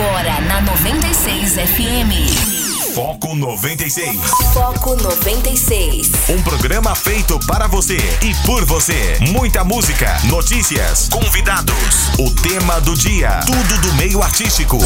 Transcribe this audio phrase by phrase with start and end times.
[0.00, 2.94] Agora na 96 FM.
[2.94, 4.18] Foco 96.
[4.54, 6.10] Foco 96.
[6.30, 9.18] Um programa feito para você e por você.
[9.30, 11.74] Muita música, notícias, convidados,
[12.18, 14.78] o tema do dia, tudo do meio artístico.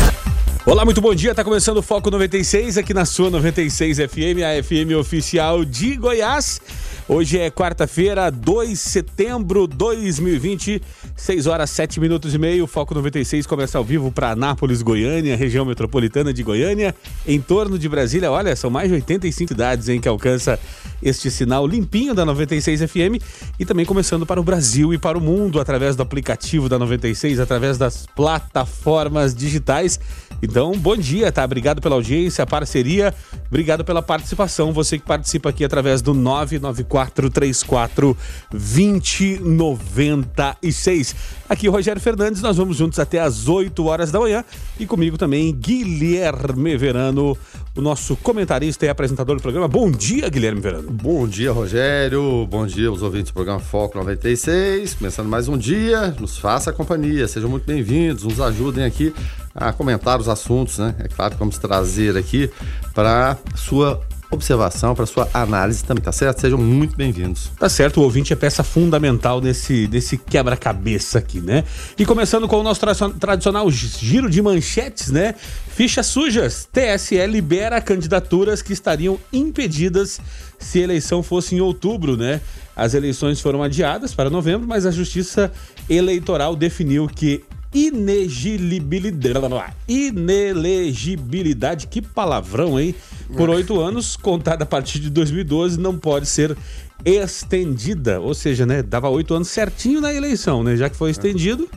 [0.66, 1.32] Olá, muito bom dia.
[1.32, 6.60] Tá começando o Foco 96 aqui na sua 96 FM, a FM oficial de Goiás.
[7.06, 10.80] Hoje é quarta-feira, 2 de setembro de 2020,
[11.14, 12.66] 6 horas 7 minutos e meio.
[12.66, 16.94] Foco 96 começa ao vivo para Anápolis, Goiânia, região metropolitana de Goiânia,
[17.26, 18.32] em torno de Brasília.
[18.32, 20.58] Olha, são mais de 85 cidades em que alcança
[21.02, 23.22] este sinal limpinho da 96 FM
[23.58, 27.38] e também começando para o Brasil e para o mundo através do aplicativo da 96,
[27.38, 30.00] através das plataformas digitais.
[30.44, 31.42] Então, bom dia, tá?
[31.42, 33.14] Obrigado pela audiência, parceria,
[33.48, 34.74] obrigado pela participação.
[34.74, 38.14] Você que participa aqui através do 99434
[38.52, 41.16] 2096.
[41.48, 44.44] Aqui Rogério Fernandes, nós vamos juntos até às 8 horas da manhã
[44.78, 47.34] e comigo também Guilherme Verano,
[47.76, 49.66] o nosso comentarista e apresentador do programa.
[49.66, 50.90] Bom dia, Guilherme Verano.
[50.90, 52.46] Bom dia, Rogério.
[52.46, 54.94] Bom dia, os ouvintes do programa Foco 96.
[54.94, 57.26] Começando mais um dia, nos faça companhia.
[57.26, 59.12] Sejam muito bem-vindos, nos ajudem aqui
[59.52, 60.94] a comentar os assuntos, né?
[61.00, 62.48] É claro que vamos trazer aqui
[62.94, 64.00] para sua
[64.34, 66.40] observação, para sua análise também, tá certo?
[66.40, 67.50] Sejam muito bem-vindos.
[67.58, 71.64] Tá certo, o ouvinte é peça fundamental desse, desse quebra-cabeça aqui, né?
[71.98, 72.80] E começando com o nosso
[73.18, 75.34] tradicional giro de manchetes, né?
[75.68, 76.68] Fichas sujas.
[76.72, 80.20] TSE libera candidaturas que estariam impedidas
[80.58, 82.40] se a eleição fosse em outubro, né?
[82.76, 85.52] As eleições foram adiadas para novembro, mas a Justiça
[85.88, 89.74] Eleitoral definiu que inelegibilidade.
[89.88, 92.94] Inelegibilidade, que palavrão, hein?
[93.36, 96.56] Por oito anos, contada a partir de 2012, não pode ser
[97.04, 98.20] estendida.
[98.20, 98.82] Ou seja, né?
[98.82, 100.76] Dava oito anos certinho na eleição, né?
[100.76, 101.68] Já que foi estendido.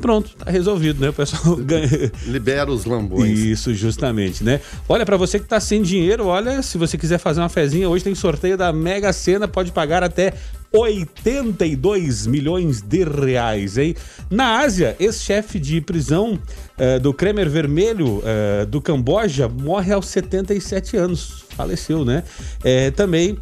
[0.00, 1.10] Pronto, tá resolvido, né?
[1.10, 2.10] O pessoal ganha.
[2.26, 3.38] Libera os lambões.
[3.38, 4.60] Isso, justamente, né?
[4.88, 8.02] Olha, para você que tá sem dinheiro, olha, se você quiser fazer uma fezinha, hoje
[8.02, 10.34] tem sorteio da Mega Sena, pode pagar até
[10.76, 13.94] 82 milhões de reais, hein?
[14.30, 16.34] Na Ásia, ex-chefe de prisão
[16.78, 21.44] uh, do Kremer Vermelho uh, do Camboja morre aos 77 anos.
[21.56, 22.22] Faleceu, né?
[22.62, 23.38] É, também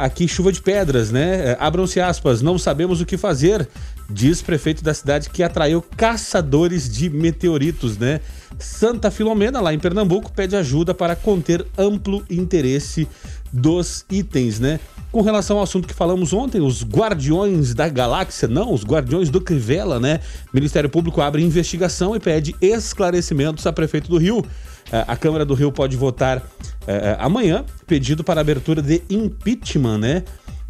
[0.00, 1.56] aqui chuva de pedras, né?
[1.58, 3.68] Abram-se aspas, não sabemos o que fazer,
[4.08, 8.20] diz prefeito da cidade que atraiu caçadores de meteoritos, né?
[8.58, 13.08] Santa Filomena, lá em Pernambuco, pede ajuda para conter amplo interesse
[13.52, 14.78] dos itens, né?
[15.14, 19.40] Com relação ao assunto que falamos ontem, os Guardiões da Galáxia, não, os Guardiões do
[19.40, 20.18] Crivella, né?
[20.52, 24.44] O Ministério Público abre investigação e pede esclarecimentos a prefeito do Rio.
[24.90, 26.42] É, a Câmara do Rio pode votar
[26.84, 30.24] é, amanhã pedido para abertura de impeachment, né?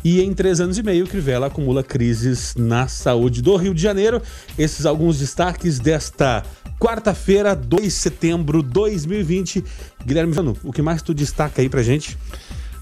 [0.04, 4.21] E em três anos e meio, Crivella acumula crises na saúde do Rio de Janeiro.
[4.59, 6.43] Esses alguns destaques desta
[6.78, 9.65] quarta-feira, 2 de setembro de 2020.
[10.04, 12.19] Guilherme Vano, o que mais tu destaca aí pra gente?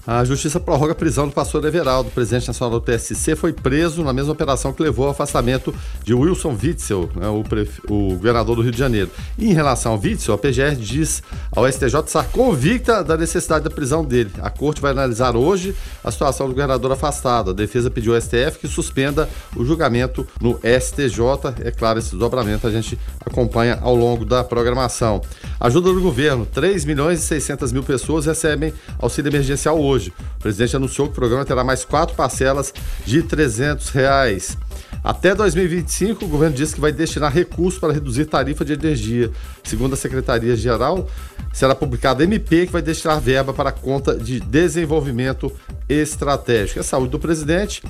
[0.05, 2.11] A justiça prorroga a prisão do pastor Everaldo.
[2.11, 6.57] Presidente nacional do PSC foi preso na mesma operação que levou ao afastamento de Wilson
[6.61, 7.41] Witzel, né, o,
[7.89, 9.09] o, governador do Rio de Janeiro.
[9.37, 11.23] E em relação ao Witzel, a PGR diz
[11.55, 14.29] ao STJ estar convicta da necessidade da prisão dele.
[14.41, 17.51] A corte vai analisar hoje a situação do governador afastado.
[17.51, 21.63] A defesa pediu ao STF que suspenda o julgamento no STJ.
[21.63, 25.21] É claro, esse dobramento a gente acompanha ao longo da programação.
[25.61, 30.13] Ajuda do governo: 3 milhões e 600 mil pessoas recebem auxílio emergencial hoje hoje.
[30.37, 32.73] O presidente anunciou que o programa terá mais quatro parcelas
[33.05, 34.57] de 300 reais.
[35.03, 39.29] Até 2025, o governo disse que vai destinar recursos para reduzir tarifa de energia.
[39.63, 41.09] Segundo a Secretaria-Geral,
[41.51, 45.51] será publicado MP que vai destinar verba para a conta de desenvolvimento
[45.89, 46.79] estratégico.
[46.79, 47.83] A saúde do presidente.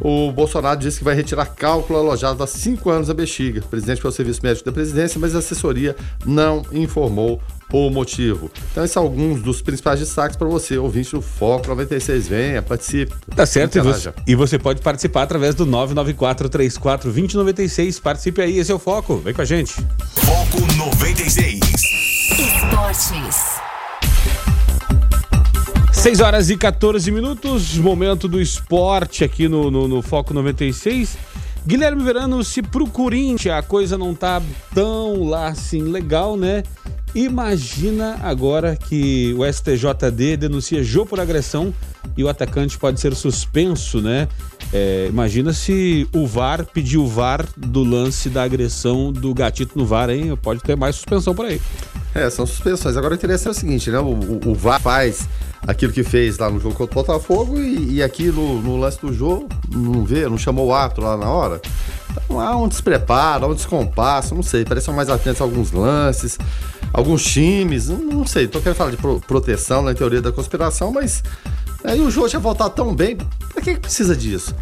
[0.00, 3.60] O Bolsonaro disse que vai retirar cálculo alojado há cinco anos da bexiga.
[3.60, 5.94] O presidente ao Serviço Médico da Presidência, mas a assessoria
[6.24, 7.42] não informou
[7.72, 8.48] o motivo.
[8.70, 12.28] Então, esses são alguns dos principais destaques para você, ouvinte do Foco 96.
[12.28, 13.12] Venha, participe.
[13.34, 18.00] Tá certo, e você, e você, pode participar através do 994-34-2096.
[18.00, 19.18] Participe aí, esse é o Foco.
[19.18, 19.74] Vem com a gente.
[20.14, 21.60] Foco 96.
[22.38, 23.60] Esportes.
[25.92, 31.18] 6 horas e 14 minutos, momento do esporte aqui no, no, no Foco 96.
[31.66, 34.40] Guilherme Verano, se pro Corinthians a coisa não tá
[34.74, 36.62] tão lá assim legal, né?
[37.14, 41.74] Imagina agora que o STJD denuncia Jô por agressão
[42.16, 44.28] e o atacante pode ser suspenso, né?
[44.72, 49.84] É, imagina se o VAR pediu o VAR do lance da agressão do gatito no
[49.84, 50.36] VAR, hein?
[50.40, 51.60] Pode ter mais suspensão por aí.
[52.14, 52.96] É, são suspensões.
[52.96, 53.98] Agora o interessante é o seguinte, né?
[53.98, 55.28] O, o, o VAR faz
[55.66, 59.00] aquilo que fez lá no jogo contra o Botafogo e, e aqui no, no, lance
[59.00, 61.60] do jogo não vê, não chamou o árbitro lá na hora.
[62.24, 66.38] Então há um despreparo, há um descompasso, não sei, parecem mais atentos a alguns lances,
[66.92, 71.22] alguns times, não, sei, tô querendo falar de pro, proteção na teoria da conspiração, mas
[71.84, 74.54] aí o jogo já voltar tão bem, pra que, precisa disso?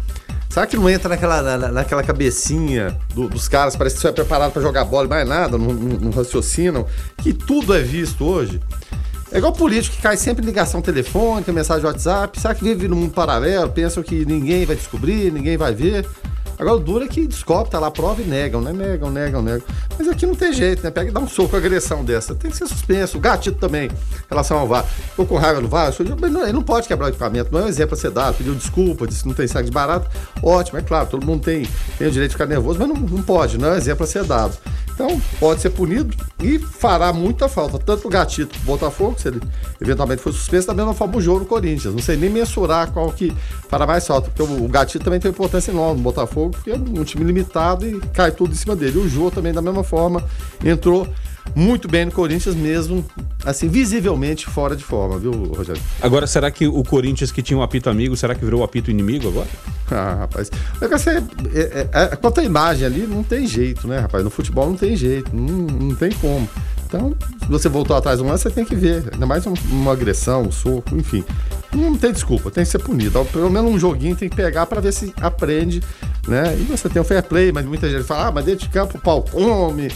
[0.49, 4.11] Será que não entra naquela, na, naquela cabecinha do, dos caras, parece que você é
[4.11, 6.87] preparado para jogar bola e mais nada, não, não, não raciocinam,
[7.17, 8.59] que tudo é visto hoje?
[9.31, 12.39] É igual político que cai sempre em ligação telefônica, mensagem WhatsApp.
[12.39, 13.69] Será que vive no mundo paralelo?
[13.69, 16.07] Pensam que ninguém vai descobrir, ninguém vai ver.
[16.59, 18.73] Agora o duro é que descobre, tá lá a prova e negam, né?
[18.73, 19.65] Negam, negam, negam.
[19.97, 20.91] Mas aqui não tem jeito, né?
[20.91, 22.35] Pega e dá um soco, agressão dessa.
[22.35, 23.17] Tem que ser suspenso.
[23.17, 23.91] O gatito também, em
[24.29, 24.83] relação ao VAR.
[24.83, 27.63] Ficou com raiva do VAR, mas não, ele não pode quebrar o equipamento, não é
[27.63, 28.35] um exemplo a ser dado.
[28.35, 30.09] Pediu desculpa, disse que não tem sangue de barato.
[30.43, 31.65] Ótimo, é claro, todo mundo tem,
[31.97, 34.07] tem o direito de ficar nervoso, mas não, não pode, não é um exemplo a
[34.07, 34.57] ser dado.
[34.99, 36.13] Então, pode ser punido
[36.43, 37.79] e fará muita falta.
[37.79, 39.41] Tanto o Gatito o Botafogo, se ele
[39.79, 41.93] eventualmente for suspenso, da mesma forma o jogo no Corinthians.
[41.93, 43.33] Não sei nem mensurar qual que
[43.69, 46.75] fará mais falta, porque o, o Gatito também tem importância enorme no Botafogo, porque é
[46.75, 48.97] um time limitado e cai tudo em cima dele.
[48.97, 50.21] O Jô também, da mesma forma,
[50.65, 51.07] entrou
[51.55, 53.05] muito bem no Corinthians mesmo,
[53.45, 55.81] assim, visivelmente fora de forma, viu, Rogério?
[56.01, 58.91] Agora, será que o Corinthians que tinha um apito amigo, será que virou o apito
[58.91, 59.47] inimigo agora?
[59.91, 60.51] Ah, rapaz.
[60.77, 61.17] O negócio é,
[61.53, 64.23] é, é, é, quanto à imagem ali, não tem jeito, né, rapaz?
[64.23, 66.47] No futebol não tem jeito, não, não tem como.
[66.85, 69.09] Então, se você voltou atrás um lance, você tem que ver.
[69.13, 71.23] Ainda mais uma, uma agressão, um soco, enfim.
[71.73, 73.23] Não tem desculpa, tem que ser punido.
[73.25, 75.81] Pelo menos um joguinho tem que pegar para ver se aprende,
[76.27, 76.55] né?
[76.59, 78.97] E você tem o fair play, mas muita gente fala, ah, mas dentro de campo
[78.97, 79.91] o pau come.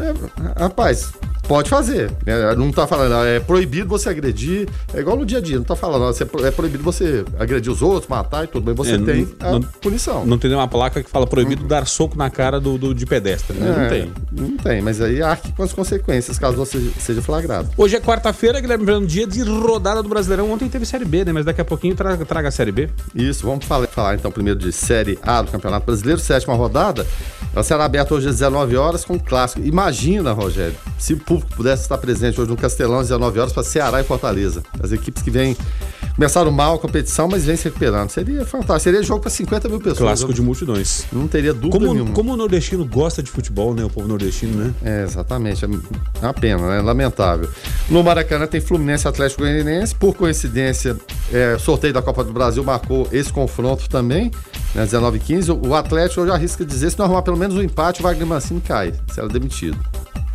[0.00, 1.12] É, rapaz,
[1.48, 2.12] Pode fazer.
[2.26, 2.54] Né?
[2.54, 4.68] Não está falando, é proibido você agredir.
[4.92, 6.14] É igual no dia a dia, não está falando,
[6.44, 9.60] é proibido você agredir os outros, matar e tudo, mas você é, tem não, a
[9.80, 10.26] punição.
[10.26, 11.66] Não tem nenhuma placa que fala proibido hum.
[11.66, 13.66] dar soco na cara do, do de pedestre, né?
[13.66, 14.12] É, não tem.
[14.30, 17.70] Não tem, mas aí arque com as consequências, caso você seja flagrado.
[17.78, 20.52] Hoje é quarta-feira, Guilherme, dia de rodada do Brasileirão.
[20.52, 21.32] Ontem teve Série B, né?
[21.32, 22.88] Mas daqui a pouquinho traga, traga a Série B.
[23.14, 27.06] Isso, vamos falar, falar então primeiro de Série A do Campeonato Brasileiro, sétima rodada.
[27.52, 29.62] Ela será aberta hoje às 19 horas com o clássico.
[29.66, 33.62] Imagina, Rogério, se o público pudesse estar presente hoje no Castelão às 19 horas para
[33.62, 34.62] Ceará e Fortaleza.
[34.82, 35.56] As equipes que vêm
[36.18, 38.10] começaram mal a competição, mas vêm se recuperando.
[38.10, 38.80] Seria fantástico.
[38.80, 39.98] Seria jogo para 50 mil pessoas.
[40.00, 41.06] Clássico de multidões.
[41.12, 42.12] Não teria dúvida como, nenhuma.
[42.12, 43.84] Como o nordestino gosta de futebol, né?
[43.84, 44.74] O povo nordestino, né?
[44.84, 45.64] É, exatamente.
[45.64, 45.68] É
[46.20, 46.82] uma pena, né?
[46.82, 47.48] Lamentável.
[47.88, 49.94] No Maracanã tem Fluminense Atlético Goianiense.
[49.94, 50.96] Por coincidência,
[51.32, 54.32] é, sorteio da Copa do Brasil marcou esse confronto também,
[54.74, 54.84] né?
[54.84, 55.52] 19 15.
[55.52, 58.26] O Atlético, eu já arrisco dizer, se não arrumar pelo menos um empate, o Wagner
[58.26, 58.92] Mancini cai.
[59.12, 59.78] Será demitido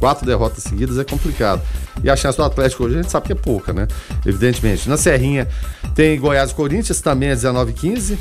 [0.04, 1.62] quatro derrotas seguidas é complicado.
[2.04, 3.88] E a chance do Atlético hoje a gente sabe que é pouca, né?
[4.26, 4.90] Evidentemente.
[4.90, 5.48] Na Serrinha
[5.96, 8.18] tem Goiás e Corinthians, também é 19h15.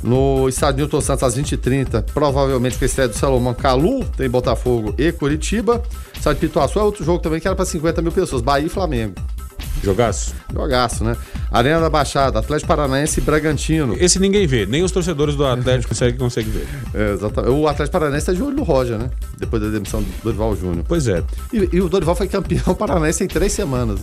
[0.00, 4.94] No estádio Newton Santos, às 20h30, provavelmente com a estreia do Salomão Calu, tem Botafogo
[4.96, 5.82] e Curitiba.
[6.16, 9.14] Estádio Pituaçu é outro jogo também que era para 50 mil pessoas, Bahia e Flamengo.
[9.84, 10.34] Jogaço?
[10.52, 11.16] Jogaço, né?
[11.50, 13.96] Arena da Baixada, Atlético Paranaense e Bragantino.
[13.98, 16.66] Esse ninguém vê, nem os torcedores do Atlético conseguem, conseguem ver.
[16.94, 17.52] É, exatamente.
[17.52, 19.10] O Atlético Paranaense está de olho no Roger, né?
[19.38, 20.84] Depois da demissão do Dorival Júnior.
[20.88, 21.22] Pois é.
[21.52, 24.00] E, e, o Dorival foi campeão paranaense em três semanas.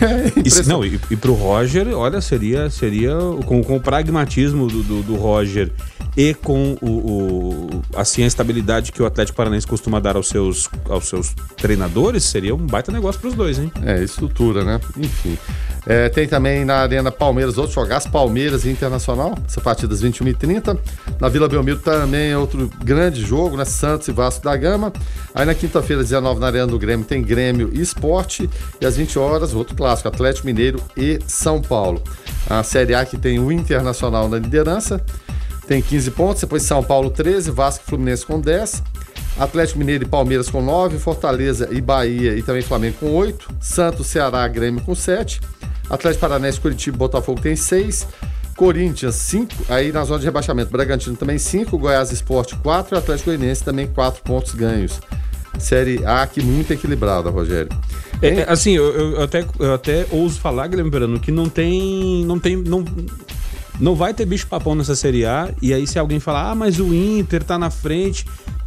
[0.00, 0.04] É.
[0.60, 3.16] é não, e, e para o Roger, olha, seria, seria
[3.46, 5.70] com, com o pragmatismo do, do, do Roger
[6.16, 10.70] e com o, o, assim, a estabilidade que o Atlético Paranaense costuma dar aos seus,
[10.88, 13.70] aos seus treinadores, seria um baita negócio para os dois, hein?
[13.82, 14.80] É, estrutura, né?
[14.96, 15.36] Enfim.
[15.86, 20.78] É, tem também na Arena Palmeiras outros jogais, Palmeiras e Internacional, essa partida às 21h30.
[21.20, 23.64] Na Vila Belmiro também é outro grande jogo, né?
[23.64, 24.92] Santos e Vasco da Gama.
[25.34, 28.48] Aí na quinta-feira, 19 na Arena do Grêmio, tem Grêmio e Esporte.
[28.80, 32.02] E às 20 horas, outro clássico, Atlético Mineiro e São Paulo.
[32.48, 35.04] A Série A que tem o Internacional na liderança
[35.66, 38.82] tem 15 pontos, depois São Paulo 13, Vasco e Fluminense com 10,
[39.38, 44.06] Atlético Mineiro e Palmeiras com 9, Fortaleza e Bahia e também Flamengo com 8, Santos,
[44.06, 45.40] Ceará, Grêmio com 7,
[45.88, 48.06] Atlético Paranaense, Curitiba e Botafogo tem 6,
[48.56, 53.30] Corinthians 5, aí na zona de rebaixamento, Bragantino também 5, Goiás Esporte 4 e Atlético
[53.30, 55.00] Goianiense também 4 pontos ganhos.
[55.58, 57.70] Série A aqui muito equilibrada, Rogério.
[58.20, 62.24] É, é, assim, eu, eu, até, eu até ouso falar, Guilherme Verano, que não tem.
[62.24, 62.56] Não tem.
[62.56, 62.84] Não,
[63.80, 65.50] não vai ter bicho papão nessa Série A.
[65.60, 68.26] E aí, se alguém falar, ah, mas o Inter tá na frente.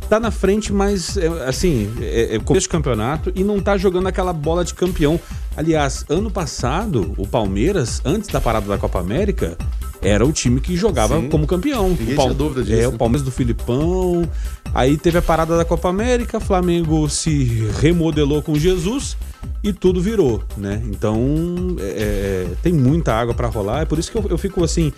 [0.10, 4.08] Tá na frente, mas é, assim, é, é começo do campeonato e não tá jogando
[4.08, 5.20] aquela bola de campeão.
[5.56, 9.58] Aliás, ano passado, o Palmeiras, antes da parada da Copa América,
[10.02, 11.30] era o time que jogava Sim.
[11.30, 11.90] como campeão.
[11.90, 12.82] Ninguém o tinha dúvida disso.
[12.82, 14.30] É, o Palmeiras do Filipão.
[14.78, 19.18] Aí teve a parada da Copa América, Flamengo se remodelou com Jesus
[19.64, 20.84] e tudo virou, né?
[20.86, 23.82] Então é, é tem muita água para rolar.
[23.82, 24.94] É por isso que eu, eu fico assim,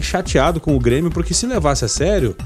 [0.00, 2.36] chateado com o Grêmio, porque se levasse a sério,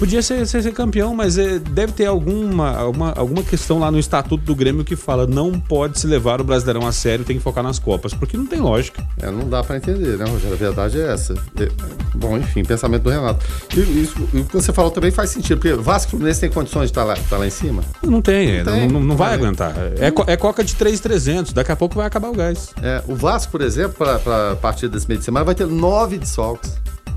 [0.00, 3.98] Podia ser, ser, ser campeão, mas é, deve ter alguma, alguma, alguma questão lá no
[3.98, 7.42] estatuto do Grêmio que fala não pode se levar o Brasileirão a sério, tem que
[7.42, 9.06] focar nas Copas, porque não tem lógica.
[9.20, 10.54] É, não dá pra entender, né, Rogério?
[10.54, 11.34] A verdade é essa.
[11.34, 11.68] É,
[12.14, 13.44] bom, enfim, pensamento do Renato.
[13.76, 16.92] E, isso, o que você falou também faz sentido, porque Vasco Fluminense tem condições de
[16.92, 17.84] estar lá, estar lá em cima?
[18.02, 19.74] Não tem, não, tem, não, não vai não aguentar.
[19.98, 22.70] É, é coca de 3,300, daqui a pouco vai acabar o gás.
[22.82, 26.16] É, o Vasco, por exemplo, para a partir desse meio de semana, vai ter nove
[26.16, 26.72] desfalques.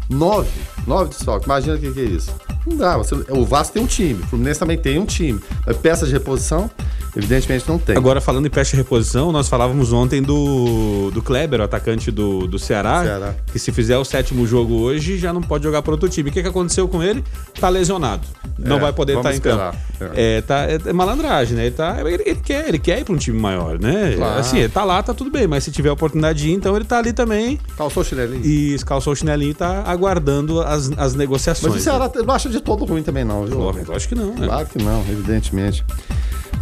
[0.10, 0.50] Nove.
[0.86, 1.46] Nove desfalques.
[1.46, 2.32] Imagina o que, que é isso.
[2.68, 2.98] Não dá.
[2.98, 4.22] Você- o Vasco tem um time.
[4.24, 5.40] O Fluminense também tem um time.
[5.66, 6.70] Mas peças de reposição,
[7.16, 7.96] evidentemente, não tem.
[7.98, 12.48] Agora, falando em peste de reposição, nós falávamos ontem do, do Kleber, o atacante do,
[12.48, 13.36] do Ceará, Ceará.
[13.52, 16.30] que se fizer o sétimo jogo hoje, já não pode jogar para outro time.
[16.30, 17.24] O que, que aconteceu com ele?
[17.60, 18.24] Tá lesionado.
[18.60, 19.76] Não É, vai poder estar em campo.
[19.94, 20.14] esperar.
[20.16, 21.66] É, tá, é, é malandragem, né?
[21.68, 24.14] Ele, tá, ele, ele quer, ele quer ir para um time maior, né?
[24.16, 24.40] Claro.
[24.40, 26.76] Assim, ele tá lá, tá tudo bem, mas se tiver a oportunidade de ir, então
[26.76, 28.46] ele tá ali também Calçou o chinelinho.
[28.46, 31.74] e calçou o chinelinho e tá aguardando as, as negociações.
[31.74, 33.60] Mas o Ceará não acha de todo ruim também, não, viu?
[33.88, 34.48] Eu acho que não, né?
[34.48, 35.86] Claro que não, evidentemente.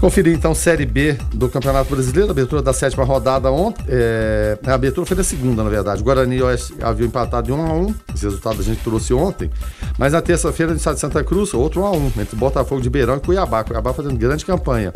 [0.01, 3.85] Conferir então Série B do Campeonato Brasileiro, abertura da sétima rodada ontem.
[3.88, 6.01] É, a abertura foi da segunda, na verdade.
[6.01, 9.51] Guarani e Oeste haviam empatado de 1 a 1 Esse resultado a gente trouxe ontem.
[10.00, 12.89] Mas na terça-feira, no estado de Santa Cruz, outro 1 a 1 entre Botafogo de
[12.89, 13.63] Beirão e Cuiabá.
[13.63, 14.91] Cuiabá fazendo grande campanha.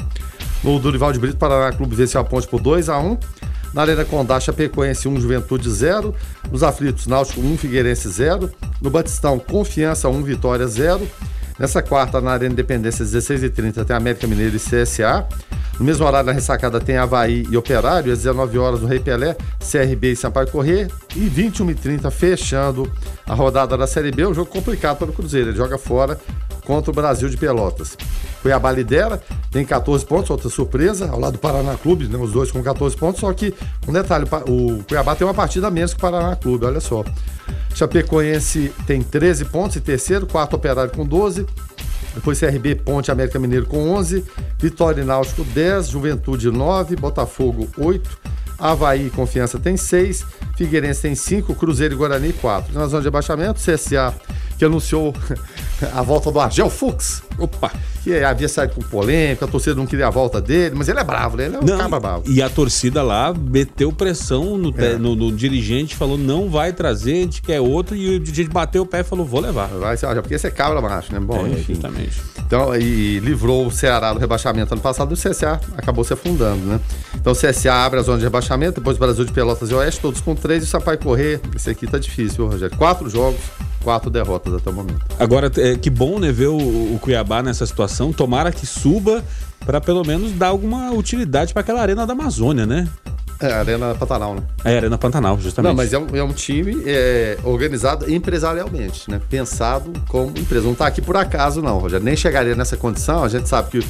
[0.64, 3.18] No Durival de Brito, Paraná Clube venceu a ponte por 2 a 1
[3.76, 6.16] na Arena Condá, Chapecoense 1, Juventude 0.
[6.50, 8.50] Nos Aflitos, Náutico 1, Figueirense 0.
[8.82, 11.06] No Batistão, Confiança 1, Vitória 0.
[11.60, 15.28] Nessa quarta, na Arena Independência, 16h30, tem América Mineiro e CSA.
[15.78, 18.14] No mesmo horário, na ressacada, tem Havaí e Operário.
[18.14, 20.88] Às 19 horas no Rei Pelé, CRB e Sampaio Corrêa.
[21.14, 22.90] E 21h30, fechando
[23.28, 24.26] a rodada da Série B.
[24.26, 25.50] Um jogo complicado para o Cruzeiro.
[25.50, 26.18] Ele joga fora
[26.66, 27.98] contra o Brasil de Pelotas.
[28.42, 32.52] Cuiabá lidera, tem 14 pontos, outra surpresa, ao lado do Paraná Clube, né, os dois
[32.52, 33.54] com 14 pontos, só que,
[33.88, 37.04] um detalhe, o Cuiabá tem uma partida menos que o Paraná Clube, olha só.
[37.74, 41.46] Chapecoense tem 13 pontos em terceiro, quarto Operário com 12,
[42.16, 44.24] depois CRB, Ponte, América Mineiro com 11,
[44.58, 51.14] Vitória e Náutico 10, Juventude 9, Botafogo 8, Havaí e Confiança tem 6, Figueirense tem
[51.14, 52.74] 5, Cruzeiro e Guarani 4.
[52.74, 54.14] Na zona de abaixamento, CSA,
[54.58, 55.14] que anunciou
[55.94, 57.72] a volta do Argel Fux, Opa!
[58.06, 61.04] Que havia saído com polêmica, a torcida não queria a volta dele, mas ele é
[61.04, 61.46] bravo, né?
[61.48, 62.24] Ele é um cara bravo.
[62.30, 64.96] e a torcida lá meteu pressão no, É.
[64.96, 68.84] no- no dirigente, falou não vai trazer, a gente quer outro, e o dirigente bateu
[68.84, 69.68] o pé e falou vou levar.
[69.70, 71.20] Vai ser, porque esse é cabra macho, né?
[71.20, 71.74] Bom, É, enfim.
[71.74, 72.22] justamente.
[72.46, 76.80] Então, e livrou o Ceará do rebaixamento ano passado, o CSA acabou se afundando, né?
[77.16, 80.00] Então o CSA abre a zona de rebaixamento, depois o Brasil de Pelotas e Oeste,
[80.00, 82.78] todos com três, e o Sampaio Correr, esse aqui tá difícil, viu, Rogério?
[82.78, 83.40] Quatro jogos,
[83.84, 85.00] quatro derrotas até o momento.
[85.20, 87.95] Agora, é, que bom, né, ver o, o Cuiabá nessa situação.
[88.16, 89.24] Tomara que suba
[89.66, 92.88] para pelo menos dar alguma utilidade para aquela arena da Amazônia, né?
[93.40, 94.42] É, Arena Pantanal, né?
[94.64, 95.70] É, Arena Pantanal, justamente.
[95.70, 99.20] Não, mas é um, é um time é, organizado empresarialmente, né?
[99.30, 100.66] Pensado como empresa.
[100.66, 102.06] Não tá aqui por acaso, não, Rogério.
[102.06, 103.24] Nem chegaria nessa condição.
[103.24, 103.84] A gente sabe que o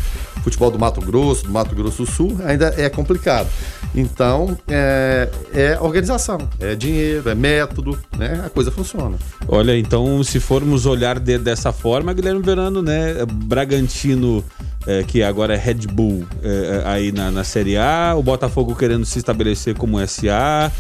[0.44, 3.48] futebol do Mato Grosso, do Mato Grosso do Sul, ainda é complicado.
[3.94, 8.44] Então, é, é organização, é dinheiro, é método, né?
[8.46, 9.18] A coisa funciona.
[9.48, 13.16] Olha, então, se formos olhar de- dessa forma, Guilherme Verano, né?
[13.32, 14.44] Bragantino,
[14.86, 18.76] é, que agora é Red Bull, é, é, aí na, na Série A, o Botafogo
[18.76, 19.35] querendo se estabelecer
[19.78, 20.72] como SA,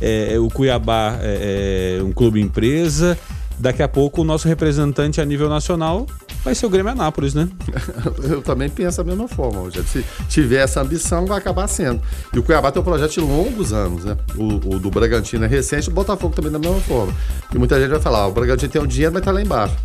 [0.00, 3.18] é, o Cuiabá é, é um clube empresa.
[3.56, 6.06] Daqui a pouco o nosso representante a nível nacional
[6.44, 7.48] vai ser o Grêmio Anápolis, né?
[8.28, 9.88] Eu também penso da mesma forma, Rogério.
[9.88, 12.00] Se tiver essa ambição, vai acabar sendo.
[12.32, 14.16] E o Cuiabá tem um projeto de longos anos, né?
[14.36, 17.14] O, o do Bragantino é recente, o Botafogo também da mesma forma.
[17.54, 19.76] E muita gente vai falar, ah, o Bragantino tem um dinheiro, mas tá lá embaixo.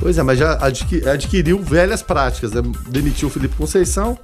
[0.00, 2.62] Pois é, mas já adqui- adquiriu velhas práticas, né?
[2.88, 4.18] Demitiu o Felipe Conceição,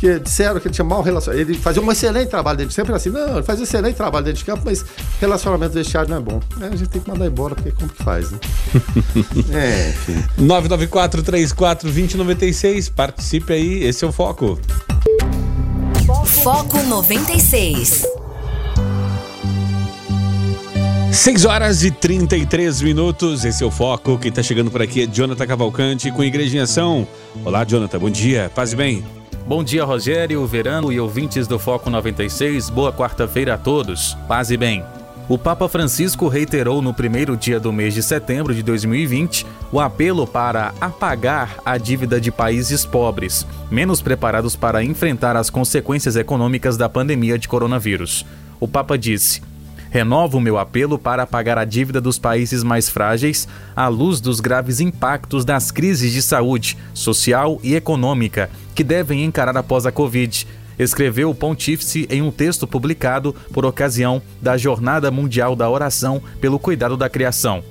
[0.00, 1.50] porque disseram que ele tinha mau relacionamento.
[1.50, 4.24] Ele fazia um excelente trabalho dentro de sempre assim, não, ele faz um excelente trabalho
[4.24, 4.82] dentro de campo, mas
[5.20, 6.40] relacionamento vestiário não é bom.
[6.58, 8.38] É, a gente tem que mandar embora, porque como que faz, né?
[9.52, 10.24] é, enfim.
[10.40, 14.58] 994-34-2096, participe aí, esse é o foco.
[16.24, 18.06] Foco 96.
[21.12, 24.16] 6 horas e 33 minutos, esse é o Foco.
[24.16, 27.04] Quem tá chegando por aqui é Jonathan Cavalcante com Igreja em Ação.
[27.44, 29.19] Olá, Jonathan, bom dia, paz e bem.
[29.50, 32.70] Bom dia, Rogério, Verano e ouvintes do Foco 96.
[32.70, 34.16] Boa quarta-feira a todos.
[34.28, 34.84] Paz e bem.
[35.28, 40.24] O Papa Francisco reiterou no primeiro dia do mês de setembro de 2020 o apelo
[40.24, 46.88] para apagar a dívida de países pobres, menos preparados para enfrentar as consequências econômicas da
[46.88, 48.24] pandemia de coronavírus.
[48.60, 49.42] O Papa disse:
[49.90, 54.38] Renovo o meu apelo para pagar a dívida dos países mais frágeis à luz dos
[54.38, 60.46] graves impactos das crises de saúde, social e econômica que devem encarar após a Covid,
[60.78, 66.58] escreveu o pontífice em um texto publicado por ocasião da Jornada Mundial da Oração pelo
[66.58, 67.62] Cuidado da Criação.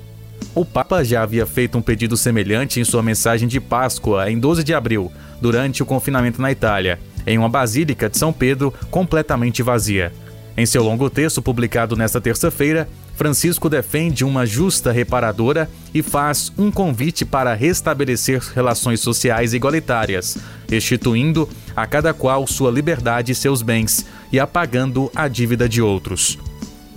[0.53, 4.63] O Papa já havia feito um pedido semelhante em sua mensagem de Páscoa em 12
[4.63, 5.11] de abril,
[5.41, 10.11] durante o confinamento na Itália, em uma basílica de São Pedro completamente vazia.
[10.59, 12.85] Em seu longo texto publicado nesta terça-feira,
[13.15, 20.37] Francisco defende uma justa reparadora e faz um convite para restabelecer relações sociais igualitárias,
[20.69, 26.37] restituindo a cada qual sua liberdade e seus bens e apagando a dívida de outros.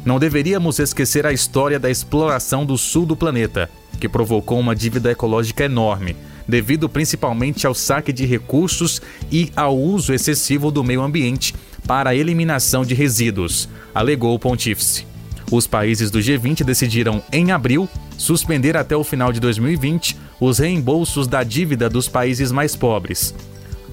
[0.04, 5.12] Não deveríamos esquecer a história da exploração do sul do planeta, que provocou uma dívida
[5.12, 6.16] ecológica enorme,
[6.48, 9.00] devido principalmente ao saque de recursos
[9.30, 11.54] e ao uso excessivo do meio ambiente
[11.86, 15.06] para a eliminação de resíduos, alegou o pontífice.
[15.50, 21.26] Os países do G20 decidiram, em abril, suspender até o final de 2020 os reembolsos
[21.26, 23.34] da dívida dos países mais pobres.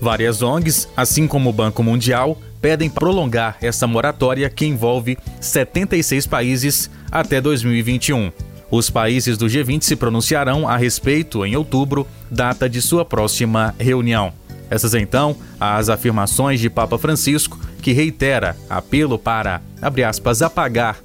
[0.01, 6.89] Várias ONGs, assim como o Banco Mundial, pedem prolongar essa moratória que envolve 76 países
[7.11, 8.31] até 2021.
[8.71, 14.31] Os países do G20 se pronunciarão a respeito em outubro, data de sua próxima reunião.
[14.69, 20.99] Essas então as afirmações de Papa Francisco, que reitera apelo para, abre aspas, apagar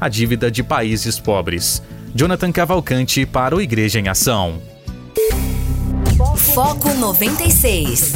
[0.00, 1.82] a dívida de países pobres.
[2.14, 4.60] Jonathan Cavalcante para o Igreja em Ação.
[6.36, 8.14] Foco 96.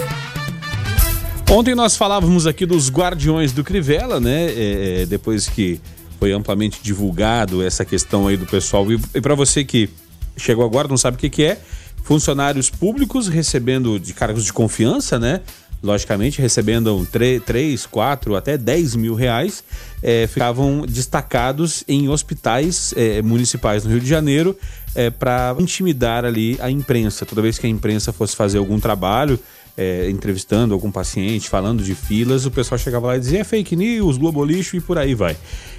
[1.51, 4.47] Ontem nós falávamos aqui dos Guardiões do Crivella, né?
[4.47, 5.81] É, é, depois que
[6.19, 8.91] foi amplamente divulgado essa questão aí do pessoal.
[8.91, 9.89] E, e para você que
[10.37, 11.61] chegou agora, não sabe o que, que é,
[12.03, 15.41] funcionários públicos recebendo de cargos de confiança, né?
[15.85, 17.07] Logicamente, recebendo
[17.45, 19.63] 3, 4, até 10 mil reais,
[20.03, 24.57] é, ficavam destacados em hospitais é, municipais no Rio de Janeiro
[24.95, 27.27] é, para intimidar ali a imprensa.
[27.27, 29.39] Toda vez que a imprensa fosse fazer algum trabalho,
[29.77, 33.75] é, entrevistando algum paciente, falando de filas, o pessoal chegava lá e dizia é fake
[33.75, 35.37] news, globo lixo e por aí vai.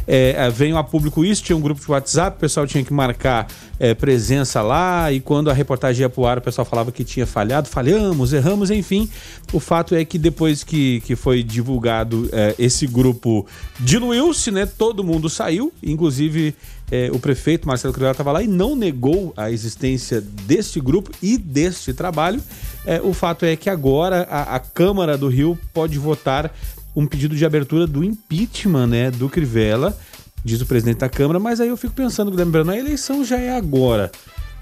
[0.07, 3.47] É, é, a público isso, tinha um grupo de WhatsApp, o pessoal tinha que marcar
[3.79, 7.25] é, presença lá e quando a reportagem ia pro ar, o pessoal falava que tinha
[7.25, 9.09] falhado, falhamos, erramos, enfim.
[9.51, 13.47] O fato é que depois que, que foi divulgado é, esse grupo
[13.79, 14.65] diluiu-se, né?
[14.65, 16.53] Todo mundo saiu, inclusive
[16.91, 21.37] é, o prefeito Marcelo Crivella estava lá e não negou a existência deste grupo e
[21.37, 22.41] deste trabalho.
[22.85, 26.53] É, o fato é que agora a, a, Câmara do Rio pode votar
[26.95, 29.97] um pedido de abertura do impeachment né, do Crivella,
[30.43, 33.55] diz o presidente da Câmara, mas aí eu fico pensando, lembrando, a eleição já é
[33.55, 34.11] agora.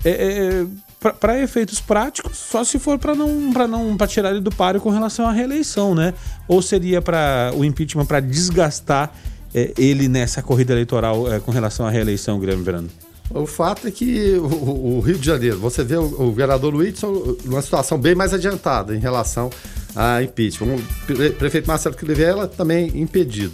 [0.06, 0.66] É, é
[1.12, 4.80] para efeitos práticos, só se for para não para não para tirar ele do páreo
[4.80, 6.14] com relação à reeleição, né?
[6.48, 9.14] Ou seria para o impeachment para desgastar
[9.54, 12.90] é, ele nessa corrida eleitoral é, com relação à reeleição, Guilherme Verano?
[13.30, 17.36] O fato é que o, o, Rio de Janeiro, você vê o, o vereador Whitson
[17.46, 19.50] numa situação bem mais adiantada em relação
[19.96, 20.76] a impeachment.
[20.76, 23.54] O prefeito Marcelo Crivella também impedido.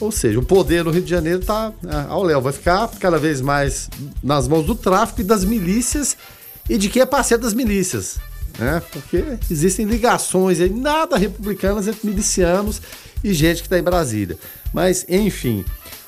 [0.00, 3.18] Ou seja, o poder no Rio de Janeiro está é, ao léu, vai ficar cada
[3.18, 3.90] vez mais
[4.22, 6.16] nas mãos do tráfico e das milícias
[6.68, 8.18] e de quem é parceiro das milícias.
[8.58, 8.82] Né?
[8.92, 12.80] Porque existem ligações aí, nada republicanas entre milicianos
[13.22, 14.38] e gente que está em Brasília.
[14.72, 15.64] Mas, enfim,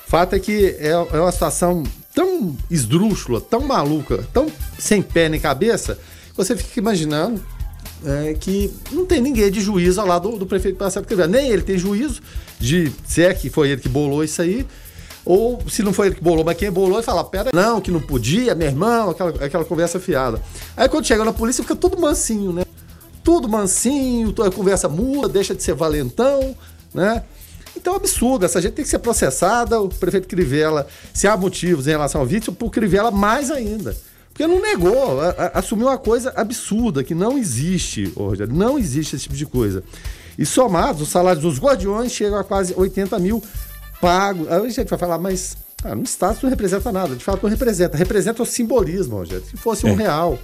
[0.07, 4.47] fato é que é, é uma situação tão esdrúxula, tão maluca, tão
[4.77, 5.99] sem pé nem cabeça,
[6.35, 7.41] você fica imaginando
[8.05, 11.31] é, que não tem ninguém de juízo lado do, do prefeito Marcelo Crivella.
[11.31, 12.21] Nem ele tem juízo
[12.59, 14.65] de se é que foi ele que bolou isso aí,
[15.25, 17.91] ou se não foi ele que bolou, mas quem bolou e fala, pera, não, que
[17.91, 20.41] não podia, meu irmão, aquela, aquela conversa fiada.
[20.75, 22.63] Aí quando chega na polícia fica tudo mansinho, né?
[23.23, 26.55] Tudo mansinho, a conversa muda, deixa de ser valentão,
[26.93, 27.23] né?
[27.83, 31.35] Então é um absurdo, essa gente tem que ser processada, o prefeito Crivella, se há
[31.35, 33.93] motivos em relação ao vítima, por Crivella mais ainda.
[34.29, 39.17] Porque não negou, a, a, assumiu uma coisa absurda, que não existe, hoje, não existe
[39.17, 39.83] esse tipo de coisa.
[40.39, 43.43] E somados, os salários dos guardiões chegam a quase 80 mil
[43.99, 44.49] pagos.
[44.49, 47.49] Aí a gente vai falar, mas ah, no status não representa nada, de fato não
[47.49, 47.97] representa.
[47.97, 49.45] Representa o simbolismo, Rogério.
[49.45, 49.91] Se fosse é.
[49.91, 50.39] um real,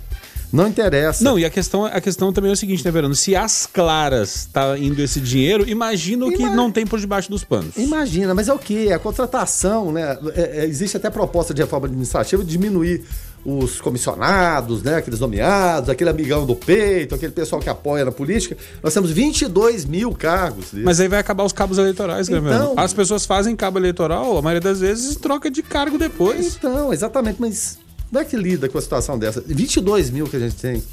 [0.52, 1.24] não interessa.
[1.24, 3.14] Não, e a questão, a questão também é o seguinte, né, Verano?
[3.14, 7.44] Se as claras tá indo esse dinheiro, imagina o que não tem por debaixo dos
[7.44, 7.78] panos.
[7.78, 8.92] Imagina, mas é o que?
[8.92, 10.18] A contratação, né?
[10.36, 13.04] É, é, existe até proposta de reforma administrativa de diminuir
[13.46, 18.58] os comissionados, né, aqueles nomeados, aquele amigão do peito, aquele pessoal que apoia na política.
[18.84, 20.74] Nós temos 22 mil cargos.
[20.74, 24.42] Mas aí vai acabar os cabos eleitorais, né, então, As pessoas fazem cabo eleitoral, a
[24.42, 26.58] maioria das vezes, troca de cargo depois.
[26.58, 27.78] Então, exatamente, mas
[28.10, 29.42] como é que lida com a situação dessa?
[29.42, 30.84] 22 mil que a gente tem.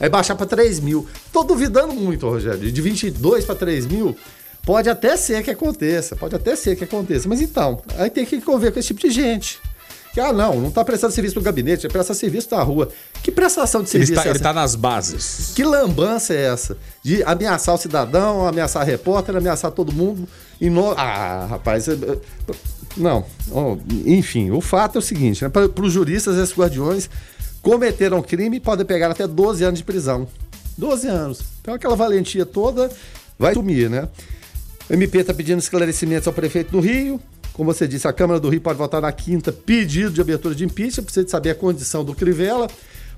[0.00, 1.06] Aí baixar para 3 mil.
[1.32, 2.70] Tô duvidando muito, Rogério.
[2.70, 4.16] De 22 para 3 mil,
[4.66, 6.16] pode até ser que aconteça.
[6.16, 7.28] Pode até ser que aconteça.
[7.28, 9.60] Mas então, aí tem que conviver com esse tipo de gente.
[10.12, 12.88] Que, ah, não, não está prestando serviço no gabinete, ele presta serviço na rua.
[13.20, 14.38] Que prestação de serviço ele está, é ele essa?
[14.38, 15.52] está nas bases.
[15.56, 16.76] Que lambança é essa?
[17.02, 20.28] De ameaçar o cidadão, ameaçar repórter, ameaçar todo mundo.
[20.60, 20.92] E no...
[20.92, 21.86] Ah, rapaz.
[22.96, 23.24] Não.
[23.50, 23.76] Ó,
[24.06, 25.48] enfim, o fato é o seguinte: né?
[25.48, 27.08] para os juristas, esses guardiões
[27.62, 30.28] cometeram crime podem pegar até 12 anos de prisão.
[30.76, 31.40] 12 anos.
[31.60, 32.90] Então aquela valentia toda
[33.38, 34.08] vai sumir, né?
[34.88, 37.20] O MP está pedindo esclarecimentos ao prefeito do Rio.
[37.54, 40.64] Como você disse, a Câmara do Rio pode votar na quinta pedido de abertura de
[40.64, 41.04] impeachment.
[41.04, 42.68] Precisa de saber a condição do Crivella,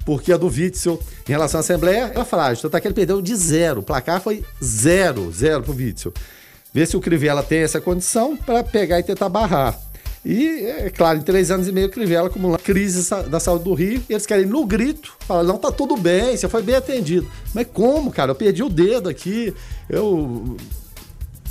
[0.04, 2.62] porque a do Witzel, em relação à Assembleia, é frágil.
[2.62, 3.80] Tanto é que ele perdeu de zero.
[3.80, 6.12] O placar foi zero, zero para o Witzel.
[6.76, 9.80] Ver se o Crivella tem essa condição para pegar e tentar barrar.
[10.22, 14.02] E, é claro, em três anos e meio, Crivella acumula crise da saúde do Rio.
[14.10, 17.26] E eles querem, no grito, falar: não, tá tudo bem, você foi bem atendido.
[17.54, 18.32] Mas como, cara?
[18.32, 19.54] Eu perdi o dedo aqui.
[19.88, 20.54] Eu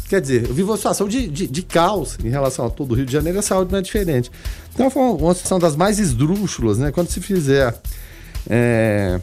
[0.08, 2.94] Quer dizer, eu vivo uma situação de, de, de caos em relação a todo o
[2.94, 4.30] Rio de Janeiro a saúde não é diferente.
[4.76, 6.92] Então foi uma, uma situação das mais esdrúxulas, né?
[6.92, 7.76] Quando se fizer.
[8.48, 9.20] é,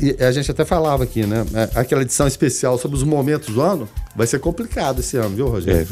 [0.00, 1.44] e a gente até falava aqui, né?
[1.54, 5.48] é, Aquela edição especial sobre os momentos do ano vai ser complicado esse ano, viu,
[5.48, 5.86] Rogério?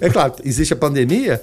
[0.00, 1.40] É, É claro, existe a pandemia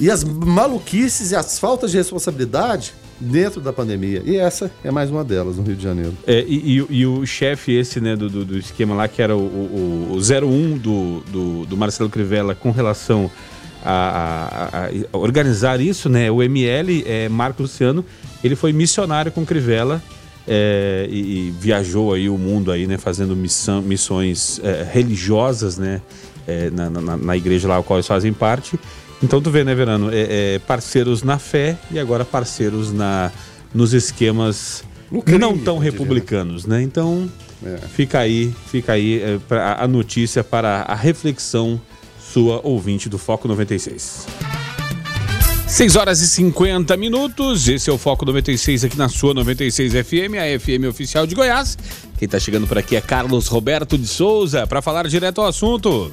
[0.00, 4.22] e as maluquices e as faltas de responsabilidade dentro da pandemia.
[4.24, 6.12] E essa é mais uma delas no Rio de Janeiro.
[6.26, 9.40] É, e, e- e o chefe esse, né, do, do, esquema lá, que era o,
[9.40, 13.30] o, o 01 do, do, do Marcelo Crivella com relação
[13.84, 13.90] a,
[14.72, 18.04] a- a- a organizar isso, né, o ML, é, Marco Luciano,
[18.42, 20.02] ele foi missionário com Crivella
[20.46, 26.00] é, e, e viajou aí o mundo aí, né, fazendo missão, missões é, religiosas, né,
[26.46, 28.78] é, na, na, na igreja lá a qual eles fazem parte.
[29.22, 33.32] Então tu vê, né, Verano, é, é, parceiros na fé e agora parceiros na,
[33.72, 34.84] nos esquemas
[35.38, 35.84] não tão né?
[35.84, 36.82] republicanos, né?
[36.82, 37.30] Então
[37.64, 37.76] É.
[37.88, 41.80] fica aí, fica aí pra- a notícia para a reflexão
[42.20, 44.26] sua ouvinte do Foco 96.
[45.74, 47.66] 6 horas e 50 minutos.
[47.66, 51.76] Esse é o Foco 96 aqui na sua 96 FM, a FM oficial de Goiás.
[52.16, 56.12] Quem tá chegando por aqui é Carlos Roberto de Souza para falar direto ao assunto.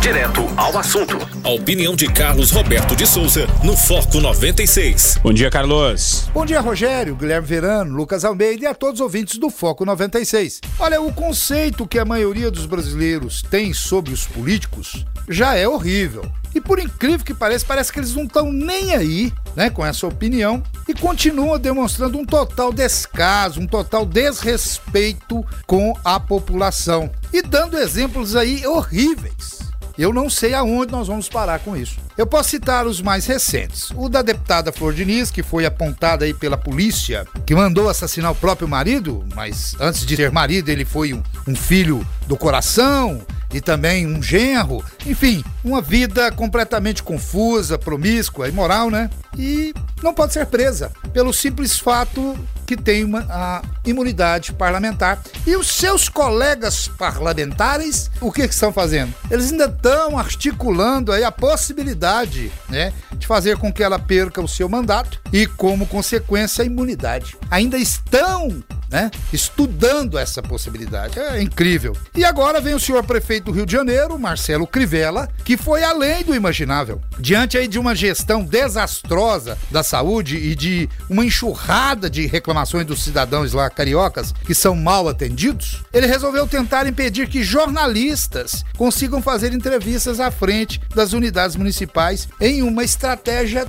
[0.00, 1.18] Direto ao assunto.
[1.42, 5.18] A opinião de Carlos Roberto de Souza no Foco 96.
[5.22, 6.30] Bom dia, Carlos.
[6.32, 10.62] Bom dia, Rogério, Guilherme Verano, Lucas Almeida e a todos os ouvintes do Foco 96.
[10.78, 16.32] Olha, o conceito que a maioria dos brasileiros tem sobre os políticos já é horrível.
[16.54, 20.06] E por incrível que pareça, parece que eles não estão nem aí, né, com essa
[20.06, 27.78] opinião e continuam demonstrando um total descaso, um total desrespeito com a população e dando
[27.78, 29.64] exemplos aí horríveis.
[29.96, 31.98] Eu não sei aonde nós vamos parar com isso.
[32.18, 33.90] Eu posso citar os mais recentes.
[33.94, 38.34] O da deputada Flor Diniz, que foi apontada aí pela polícia, que mandou assassinar o
[38.34, 43.60] próprio marido, mas antes de ter marido, ele foi um, um filho do coração e
[43.60, 44.84] também um genro.
[45.06, 49.08] Enfim, uma vida completamente confusa, promíscua, imoral, né?
[49.38, 52.36] E não pode ser presa pelo simples fato
[52.66, 55.22] que tem uma a imunidade parlamentar.
[55.46, 59.14] E os seus colegas parlamentares, o que, que estão fazendo?
[59.30, 64.48] Eles ainda estão articulando aí a possibilidade, né, de fazer com que ela perca o
[64.48, 67.36] seu mandato e, como consequência, a imunidade.
[67.50, 71.18] Ainda estão né, estudando essa possibilidade.
[71.18, 71.96] É incrível.
[72.14, 76.22] E agora vem o senhor prefeito do Rio de Janeiro, Marcelo Crivella, que foi além
[76.22, 77.00] do imaginável.
[77.18, 83.02] Diante aí de uma gestão desastrosa da saúde e de uma enxurrada de reclamações dos
[83.02, 89.52] cidadãos lá cariocas que são mal atendidos, ele resolveu tentar impedir que jornalistas consigam fazer
[89.52, 93.03] entrevistas à frente das unidades municipais em uma estratégia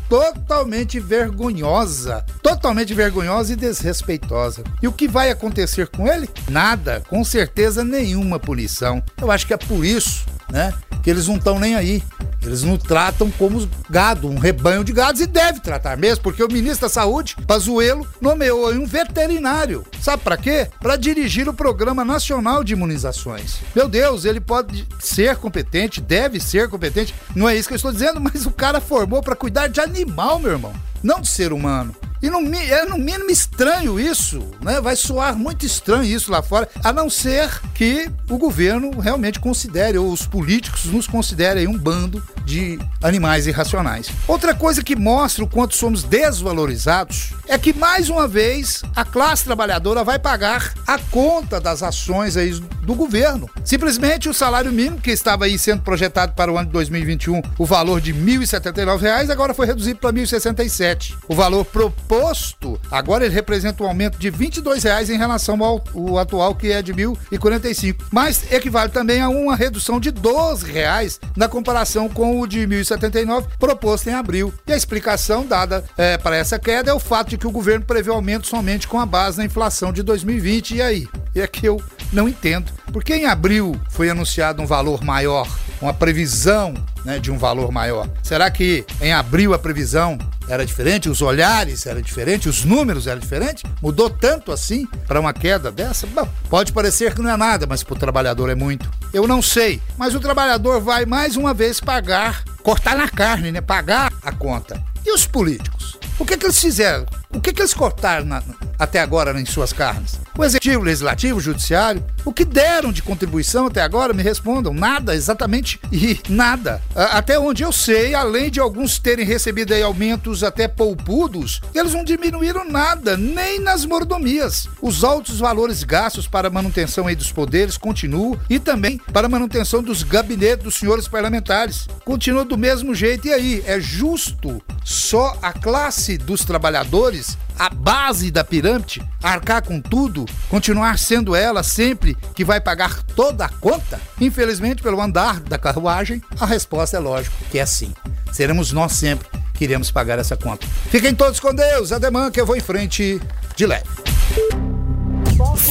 [0.10, 4.64] totalmente vergonhosa, totalmente vergonhosa e desrespeitosa.
[4.82, 6.30] E o que vai acontecer com ele?
[6.50, 9.04] Nada, com certeza nenhuma punição.
[9.22, 12.04] Eu acho que é por isso, né, que eles não estão nem aí.
[12.44, 16.48] Eles não tratam como gado, um rebanho de gados, e deve tratar mesmo, porque o
[16.48, 19.84] ministro da Saúde, Pazuello, nomeou um veterinário.
[20.00, 20.68] Sabe para quê?
[20.80, 23.58] Para dirigir o Programa Nacional de Imunizações.
[23.76, 27.92] Meu Deus, ele pode ser competente, deve ser competente, não é isso que eu estou
[27.92, 30.74] dizendo, mas o cara formou para cuidar de animal, meu irmão,
[31.06, 31.96] não de ser humano.
[32.22, 34.82] E no, é no mínimo estranho isso, né?
[34.82, 40.00] Vai soar muito estranho isso lá fora, a não ser que o governo realmente considere,
[40.00, 44.10] ou os políticos nos considerem um bando de animais irracionais.
[44.28, 49.44] Outra coisa que mostra o quanto somos desvalorizados é que, mais uma vez, a classe
[49.44, 53.50] trabalhadora vai pagar a conta das ações aí do governo.
[53.64, 57.66] Simplesmente o salário mínimo, que estava aí sendo projetado para o ano de 2021, o
[57.66, 60.95] valor de 1.079 reais, agora foi reduzido para R$ 1.067.
[61.28, 61.66] O valor
[62.06, 66.72] imposto, agora ele representa um aumento de 22 reais em relação ao, ao atual, que
[66.72, 67.96] é de R$ 1.045.
[68.12, 72.68] Mas equivale também a uma redução de 12 reais na comparação com o de R$
[72.68, 74.54] 1.079 proposto em abril.
[74.68, 77.86] E a explicação dada é, para essa queda é o fato de que o governo
[77.86, 80.76] prevê aumento somente com a base na inflação de 2020.
[80.76, 81.08] E aí?
[81.34, 81.82] E é que eu
[82.14, 82.72] não entendo.
[82.92, 85.48] Porque em abril foi anunciado um valor maior,
[85.82, 86.74] uma previsão
[87.06, 88.10] né, de um valor maior.
[88.22, 90.18] Será que em abril a previsão
[90.50, 93.64] era diferente, os olhares eram diferentes, os números eram diferentes?
[93.82, 96.08] Mudou tanto assim para uma queda dessa?
[96.08, 98.90] Bom, pode parecer que não é nada, mas para o trabalhador é muito.
[99.14, 103.62] Eu não sei, mas o trabalhador vai mais uma vez pagar, cortar na carne, né?
[103.62, 104.84] Pagar a conta.
[105.06, 105.98] E os políticos?
[106.18, 107.06] O que, que eles fizeram?
[107.36, 108.42] O que, que eles cortaram na,
[108.80, 110.18] até agora em suas carnes?
[110.38, 112.02] O executivo, o legislativo, o judiciário?
[112.24, 114.14] O que deram de contribuição até agora?
[114.14, 114.74] Me respondam.
[114.74, 116.82] Nada, exatamente e nada.
[116.96, 122.70] Até onde eu sei, além de alguns terem recebido aumentos até poupudos, eles não diminuíram
[122.70, 124.70] nada, nem nas mordomias.
[124.82, 130.64] Os altos valores gastos para manutenção dos poderes continuam e também para manutenção dos gabinetes
[130.64, 131.88] dos senhores parlamentares.
[132.04, 133.28] Continua do mesmo jeito.
[133.28, 137.25] E aí, é justo só a classe dos trabalhadores,
[137.58, 143.46] a base da pirâmide, arcar com tudo, continuar sendo ela sempre que vai pagar toda
[143.46, 144.00] a conta?
[144.20, 147.94] Infelizmente, pelo andar da carruagem, a resposta é lógico que é sim.
[148.32, 150.68] Seremos nós sempre que iremos pagar essa conta.
[150.90, 153.22] Fiquem todos com Deus, ademã que eu vou em frente
[153.56, 153.86] de leve.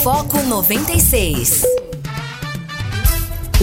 [0.03, 1.65] Foco 96.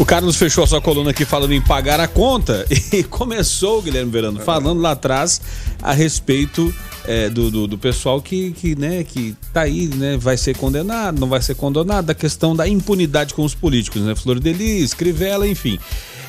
[0.01, 4.11] O Carlos fechou a sua coluna aqui falando em pagar a conta e começou, Guilherme
[4.11, 5.39] Verano, falando lá atrás
[5.79, 6.73] a respeito
[7.05, 11.19] é, do, do, do, pessoal que, que, né, que tá aí, né, vai ser condenado,
[11.19, 14.95] não vai ser condenado, a questão da impunidade com os políticos, né, Flor de Lis,
[14.95, 15.77] Crivella, enfim.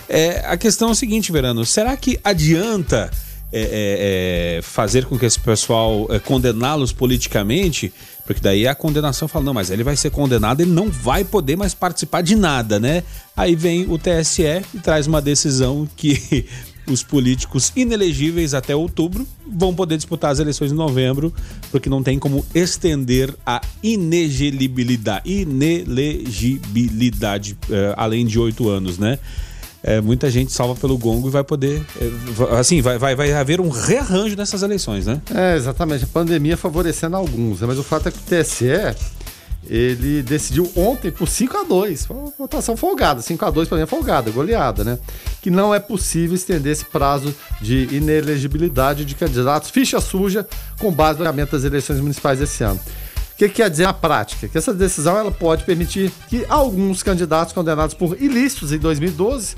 [0.07, 3.11] É, a questão é o seguinte, Verano, será que adianta
[3.51, 7.91] é, é, é fazer com que esse pessoal é, condená-los politicamente
[8.25, 11.57] porque daí a condenação fala, não, mas ele vai ser condenado, ele não vai poder
[11.57, 13.03] mais participar de nada, né?
[13.37, 16.47] Aí vem o TSE e traz uma decisão que
[16.87, 21.31] os políticos inelegíveis até outubro vão poder disputar as eleições em novembro,
[21.71, 29.19] porque não tem como estender a inelegibilidade, inelegibilidade uh, além de oito anos, né?
[29.83, 31.83] É, muita gente salva pelo gongo e vai poder.
[32.01, 35.21] É, assim, vai, vai, vai haver um rearranjo nessas eleições, né?
[35.35, 36.05] É, exatamente.
[36.05, 37.66] A pandemia favorecendo alguns, né?
[37.66, 38.95] mas o fato é que o TSE
[39.68, 43.23] ele decidiu ontem por 5 a 2 Foi uma votação folgada.
[43.23, 44.99] 5 a 2 para mim é folgada, goleada, né?
[45.40, 50.47] Que não é possível estender esse prazo de inelegibilidade de candidatos ficha suja
[50.79, 52.81] com base no das eleições municipais desse ano.
[53.43, 54.47] Que quer dizer na prática?
[54.47, 59.57] Que essa decisão ela pode permitir que alguns candidatos condenados por ilícitos em 2012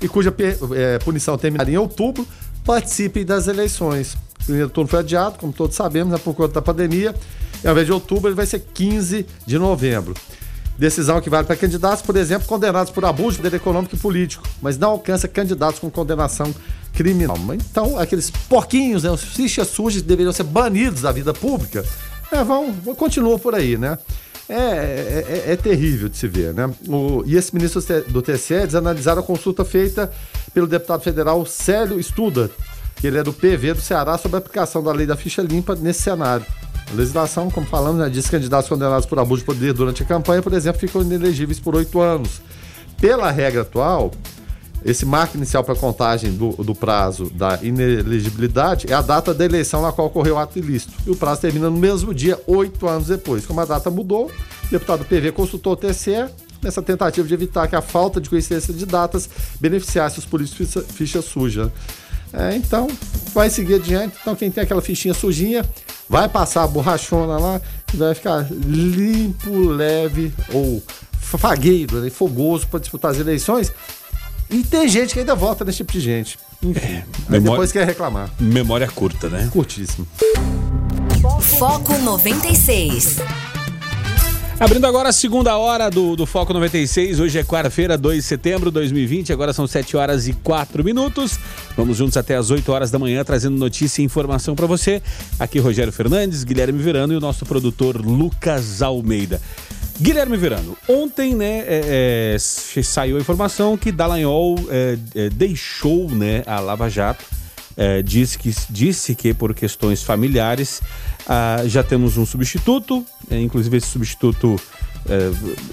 [0.00, 0.34] e cuja
[0.74, 2.26] é, punição terminaria em outubro
[2.64, 4.14] participem das eleições.
[4.40, 7.14] O primeiro turno foi adiado, como todos sabemos, né, por conta da pandemia.
[7.62, 10.14] E ao invés de outubro, ele vai ser 15 de novembro.
[10.78, 14.48] Decisão que vale para candidatos, por exemplo, condenados por abuso de poder econômico e político,
[14.62, 16.54] mas não alcança candidatos com condenação
[16.94, 17.36] criminal.
[17.52, 21.84] Então, aqueles porquinhos, né, os fichas sujas deveriam ser banidos da vida pública,
[22.32, 23.98] é, vão, continuam por aí, né?
[24.48, 26.72] É, é, é, é, terrível de se ver, né?
[26.88, 30.10] O, e esse ministro do TSE desanalisaram a consulta feita
[30.54, 32.48] pelo deputado federal Célio Estuda,
[32.96, 35.74] que ele é do PV do Ceará, sobre a aplicação da lei da ficha limpa
[35.74, 36.46] nesse cenário.
[36.88, 40.06] A legislação, como falamos, né, diz que candidatos condenados por abuso de poder durante a
[40.06, 42.40] campanha, por exemplo, ficam inelegíveis por oito anos.
[43.00, 44.12] Pela regra atual,
[44.84, 49.82] esse marco inicial para contagem do, do, prazo da inelegibilidade é a data da eleição
[49.82, 50.92] na qual ocorreu o ato ilícito.
[51.06, 53.44] E o prazo termina no mesmo dia, oito anos depois.
[53.44, 56.26] Como a data mudou, o deputado PV consultou o TSE
[56.62, 59.28] nessa tentativa de evitar que a falta de coincidência de datas
[59.60, 61.72] beneficiasse os políticos ficha, ficha suja.
[62.32, 62.88] É, então,
[63.32, 64.16] vai seguir adiante.
[64.20, 65.64] Então, quem tem aquela fichinha sujinha,
[66.08, 67.60] vai passar a borrachona lá
[67.92, 70.82] e vai ficar limpo, leve ou
[71.18, 73.72] fagueiro, né, fogoso para disputar as eleições
[74.50, 76.38] e tem gente que ainda vota nesse tipo de gente.
[76.62, 76.86] Enfim.
[76.86, 77.50] É, memória...
[77.50, 78.30] depois quer reclamar.
[78.38, 79.48] Memória curta, né?
[79.52, 80.06] Curtíssimo.
[81.58, 83.18] Foco 96.
[84.58, 87.20] Abrindo agora a segunda hora do, do Foco 96.
[87.20, 89.30] Hoje é quarta-feira, 2 de setembro de 2020.
[89.30, 91.38] Agora são 7 horas e 4 minutos.
[91.76, 95.02] Vamos juntos até as 8 horas da manhã, trazendo notícia e informação para você.
[95.38, 99.42] Aqui Rogério Fernandes, Guilherme Verano e o nosso produtor Lucas Almeida.
[100.00, 106.42] Guilherme Verano, ontem né, é, é, saiu a informação que Dallagnol é, é deixou né,
[106.46, 107.24] a Lava Jato.
[107.78, 110.80] É, disse, que, disse que por questões familiares
[111.28, 114.58] ah, já temos um substituto, é, inclusive esse substituto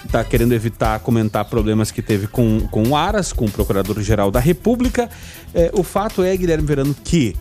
[0.05, 4.39] está querendo evitar comentar problemas que teve com, com o Aras, com o Procurador-Geral da
[4.39, 5.09] República.
[5.73, 7.35] o fato é, Guilherme Verano, que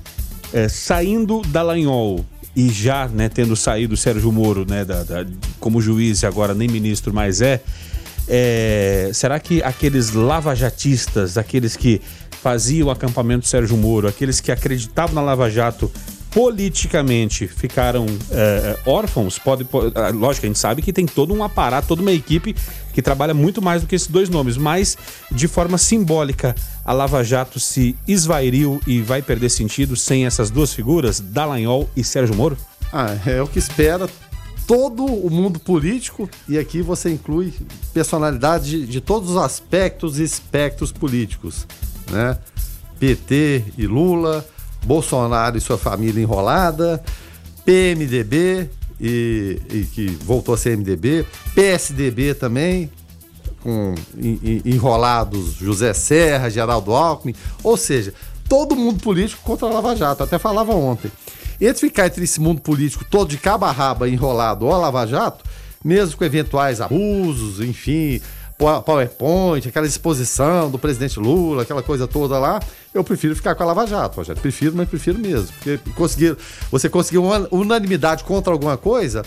[0.71, 5.27] saindo Dallagnol e já né, tendo saído Sérgio Moro né, da, da,
[5.59, 7.63] como juiz e agora nem ministro mais é,
[8.29, 12.01] é, será que aqueles lavajatistas, aqueles que
[12.43, 15.91] faziam o acampamento Sérgio Moro, aqueles que acreditavam na Lava Jato
[16.33, 21.45] politicamente ficaram é, órfãos, pode, pode, ah, lógico, a gente sabe que tem todo um
[21.45, 22.57] aparato, toda uma equipe
[22.93, 24.97] que trabalha muito mais do que esses dois nomes, mas
[25.31, 30.73] de forma simbólica, a Lava Jato se esvairiu e vai perder sentido sem essas duas
[30.73, 32.57] figuras, Dallagnol e Sérgio Moro?
[32.93, 34.09] Ah, é o que espera
[34.67, 37.53] todo o mundo político e aqui você inclui
[37.93, 41.67] personalidade de, de todos os aspectos e espectros políticos,
[42.11, 42.39] né?
[42.99, 44.47] PT e Lula,
[44.85, 47.03] Bolsonaro e sua família enrolada,
[47.65, 48.69] PMDB,
[49.01, 52.91] e, e que voltou a ser MDB, PSDB também,
[53.61, 53.95] com
[54.65, 58.15] enrolados José Serra, Geraldo Alckmin, ou seja,
[58.49, 61.11] todo mundo político contra a Lava Jato, até falava ontem.
[61.61, 65.07] Entre ficar entre esse mundo político todo de cabo a raba enrolado ou a Lava
[65.07, 65.45] Jato,
[65.85, 68.21] mesmo com eventuais abusos, enfim,
[68.85, 72.61] PowerPoint, aquela exposição do presidente Lula, aquela coisa toda lá,
[72.95, 74.41] eu prefiro ficar com a Lava Jato, Rogério.
[74.41, 75.49] Prefiro, mas prefiro mesmo.
[75.55, 76.37] Porque conseguir,
[76.71, 79.23] você conseguiu uma unanimidade contra alguma coisa,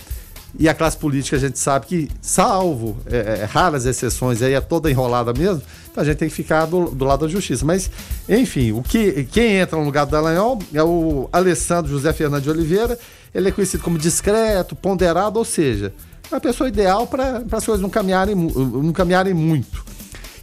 [0.58, 4.60] e a classe política a gente sabe que, salvo é, é, raras exceções, aí é
[4.60, 7.64] toda enrolada mesmo, então a gente tem que ficar do, do, lado da justiça.
[7.64, 7.90] Mas,
[8.28, 12.50] enfim, o que, quem entra no lugar do Dallagnol é o Alessandro José Fernando de
[12.50, 12.98] Oliveira.
[13.34, 15.92] Ele é conhecido como discreto, ponderado, ou seja,
[16.32, 19.84] é a pessoa ideal para as coisas não caminharem, não caminharem muito.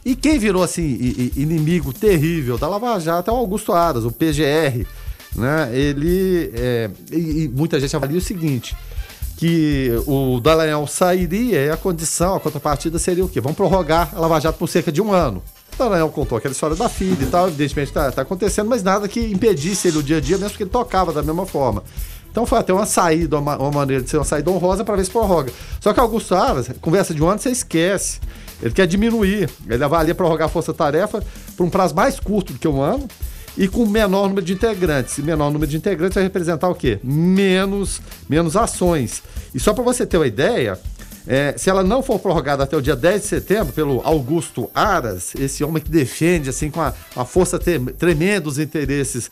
[0.04, 0.82] E quem virou assim
[1.34, 4.86] inimigo terrível da Lava Jato é o Augusto Aras, o PGR.
[5.34, 5.70] Né?
[5.72, 6.50] Ele.
[6.54, 8.76] É, e, muita gente avalia o seguinte:
[9.36, 13.40] que o Dallagnol sairia e a condição, a contrapartida seria o quê?
[13.40, 15.42] Vamos prorrogar a Lava Jato por cerca de um ano.
[15.74, 19.08] O Dallagnol contou aquela história da filha e tal, evidentemente está tá acontecendo, mas nada
[19.08, 21.82] que impedisse ele o dia a dia, mesmo porque ele tocava da mesma forma.
[22.30, 25.04] Então foi até uma saída, uma, uma maneira de ser uma saída honrosa para ver
[25.04, 25.52] se prorroga.
[25.80, 28.20] Só que Augusto Aras, conversa de um ano, você esquece.
[28.62, 29.48] Ele quer diminuir.
[29.68, 31.22] Ele avalia prorrogar a força-tarefa
[31.56, 33.08] por um prazo mais curto do que um ano
[33.56, 35.16] e com menor número de integrantes.
[35.18, 36.98] E menor número de integrantes vai representar o quê?
[37.02, 39.22] Menos, menos ações.
[39.54, 40.78] E só para você ter uma ideia,
[41.26, 45.34] é, se ela não for prorrogada até o dia 10 de setembro pelo Augusto Aras,
[45.36, 49.30] esse homem que defende assim com a, a força tremenda os interesses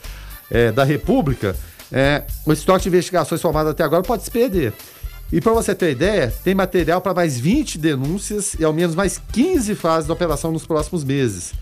[0.51, 1.57] é, da República,
[1.91, 4.73] é, o estoque de investigações formado até agora pode se perder.
[5.33, 9.19] E para você ter ideia, tem material para mais 20 denúncias e ao menos mais
[9.33, 11.55] 15 fases da operação nos próximos meses.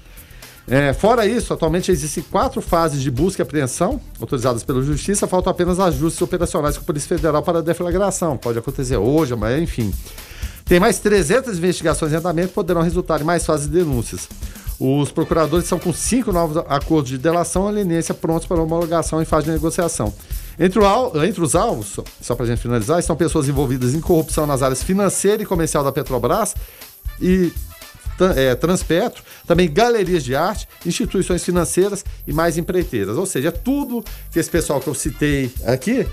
[0.66, 5.50] É, fora isso, atualmente existem quatro fases de busca e apreensão autorizadas pela Justiça, faltam
[5.50, 8.36] apenas ajustes operacionais com a Polícia Federal para a deflagração.
[8.36, 9.92] Pode acontecer hoje, amanhã, enfim.
[10.64, 14.28] Tem mais 300 investigações em andamento que poderão resultar em mais fases de denúncias.
[14.78, 19.24] Os procuradores estão com cinco novos acordos de delação e leniência prontos para homologação em
[19.24, 20.12] fase de negociação.
[20.60, 24.46] Entre, o, entre os alvos, só para a gente finalizar, estão pessoas envolvidas em corrupção
[24.46, 26.54] nas áreas financeira e comercial da Petrobras
[27.18, 27.50] e
[28.36, 33.16] é, Transpetro, também galerias de arte, instituições financeiras e mais empreiteiras.
[33.16, 36.06] Ou seja, é tudo que esse pessoal que eu citei aqui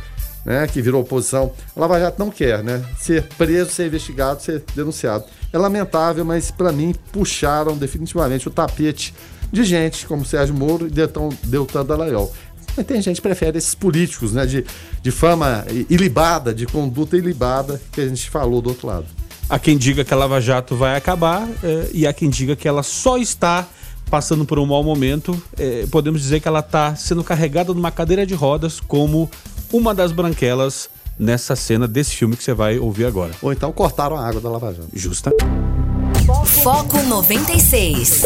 [0.47, 2.81] né, que virou oposição, a Lava Jato não quer, né?
[2.97, 5.25] Ser preso, ser investigado, ser denunciado.
[5.51, 9.13] É lamentável, mas para mim puxaram definitivamente o tapete
[9.51, 12.33] de gente como Sérgio Moro e Deltan, Deltan Dallagnol.
[12.77, 14.63] Mas tem gente que prefere esses políticos, né, de,
[15.01, 19.05] de fama ilibada, de conduta ilibada, que a gente falou do outro lado.
[19.49, 22.67] Há quem diga que a Lava Jato vai acabar é, e há quem diga que
[22.67, 23.67] ela só está
[24.09, 25.41] passando por um mau momento.
[25.57, 29.29] É, podemos dizer que ela está sendo carregada numa cadeira de rodas como
[29.71, 33.31] uma das branquelas nessa cena desse filme que você vai ouvir agora.
[33.41, 34.89] Ou então cortaram a água da Lava Jato.
[34.93, 35.31] Justa.
[36.61, 38.23] Foco 96.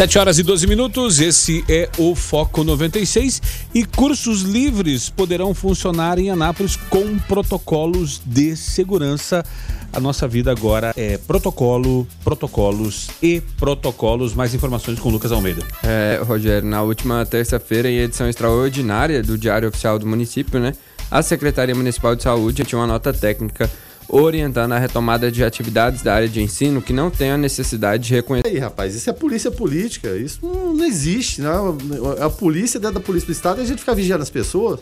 [0.00, 3.42] 7 horas e 12 minutos, esse é o Foco 96
[3.74, 9.44] e cursos livres poderão funcionar em Anápolis com protocolos de segurança.
[9.92, 14.34] A nossa vida agora é protocolo, protocolos e protocolos.
[14.34, 15.62] Mais informações com Lucas Almeida.
[15.82, 20.72] É, Rogério, na última terça-feira, em edição extraordinária do Diário Oficial do Município, né?
[21.10, 23.70] A Secretaria Municipal de Saúde tinha uma nota técnica
[24.10, 28.48] orientando a retomada de atividades da área de ensino que não tenham necessidade de reconhecer.
[28.48, 30.16] Aí, rapaz, isso é polícia política.
[30.16, 31.50] Isso não, não existe, né?
[32.20, 34.80] A polícia dentro da polícia do Estado e a gente fica vigiando as pessoas.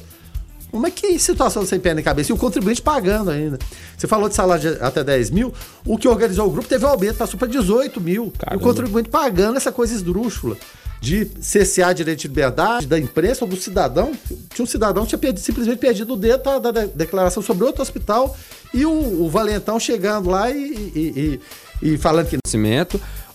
[0.70, 2.30] Como é que situação sem pé na cabeça?
[2.30, 3.58] E o contribuinte pagando ainda.
[3.96, 5.52] Você falou de salário de até 10 mil,
[5.84, 8.32] o que organizou o grupo teve um aumento, passou para 18 mil.
[8.38, 8.62] Caramba.
[8.62, 10.56] E o contribuinte pagando essa coisa esdrúxula
[11.00, 14.12] de CCA direito de liberdade da imprensa ou do cidadão.
[14.52, 18.36] Tinha um cidadão que tinha perdido, simplesmente perdido o dedo da, declaração sobre outro hospital
[18.74, 20.56] e o, o Valentão chegando lá e,
[20.94, 21.40] e,
[21.82, 22.38] e, e falando que.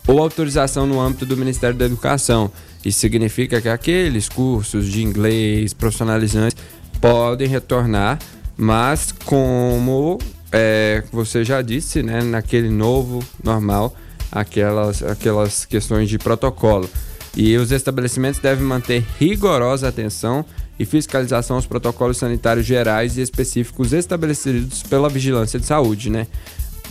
[0.06, 2.52] Ou autorização no âmbito do Ministério da Educação.
[2.84, 6.58] Isso significa que aqueles cursos de inglês profissionalizantes
[7.00, 8.20] podem retornar,
[8.58, 10.20] mas como
[10.52, 13.96] é, você já disse, né, naquele novo normal,
[14.32, 16.90] aquelas, aquelas questões de protocolo.
[17.36, 20.46] E os estabelecimentos devem manter rigorosa atenção
[20.78, 26.28] e fiscalização aos protocolos sanitários gerais e específicos estabelecidos pela Vigilância de Saúde, né?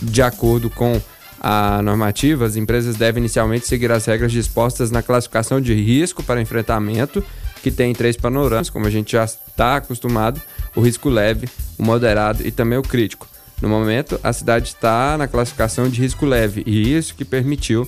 [0.01, 1.01] De acordo com
[1.39, 6.41] a normativa, as empresas devem inicialmente seguir as regras dispostas na classificação de risco para
[6.41, 7.23] enfrentamento,
[7.61, 10.41] que tem três panoramas, como a gente já está acostumado:
[10.75, 13.27] o risco leve, o moderado e também o crítico.
[13.61, 17.87] No momento, a cidade está na classificação de risco leve e isso que permitiu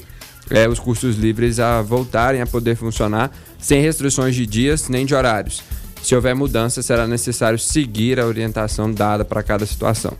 [0.49, 5.15] é, os cursos livres a voltarem a poder funcionar sem restrições de dias nem de
[5.15, 5.61] horários.
[6.01, 10.13] Se houver mudança, será necessário seguir a orientação dada para cada situação.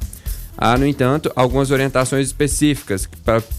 [0.57, 3.07] Há, no entanto, algumas orientações específicas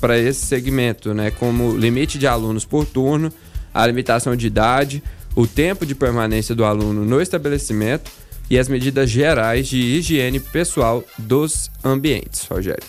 [0.00, 3.32] para esse segmento, né, como limite de alunos por turno,
[3.72, 5.02] a limitação de idade,
[5.34, 8.10] o tempo de permanência do aluno no estabelecimento
[8.48, 12.82] e as medidas gerais de higiene pessoal dos ambientes, Rogério.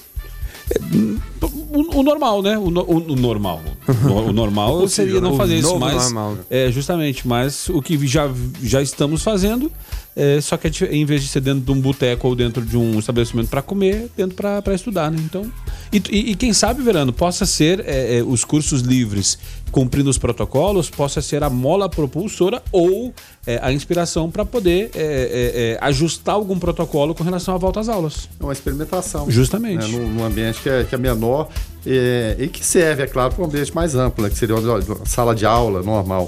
[1.69, 2.57] O, o normal, né?
[2.57, 3.61] O, no, o, o normal.
[3.87, 6.03] O, normal seria não fazer isso, mas.
[6.03, 6.37] Normal.
[6.49, 8.29] É, justamente, mas o que já,
[8.61, 9.71] já estamos fazendo
[10.19, 12.97] é, só que em vez de ser dentro de um boteco ou dentro de um
[12.97, 15.19] estabelecimento para comer, dentro para estudar, né?
[15.23, 15.45] Então,
[15.93, 19.37] e, e, e, quem sabe, Verano, possa ser é, é, os cursos livres
[19.71, 23.13] cumprindo os protocolos, possa ser a mola propulsora ou
[23.45, 27.87] é, a inspiração para poder é, é, ajustar algum protocolo com relação à volta às
[27.87, 28.27] aulas.
[28.39, 29.29] É uma experimentação.
[29.29, 29.85] Justamente.
[29.85, 29.99] Né?
[29.99, 31.49] Num, num, ambiente que é, que é menor
[31.85, 34.31] e que serve, é claro, para um ambiente mais amplo, né?
[34.31, 36.27] que seria uma sala de aula normal.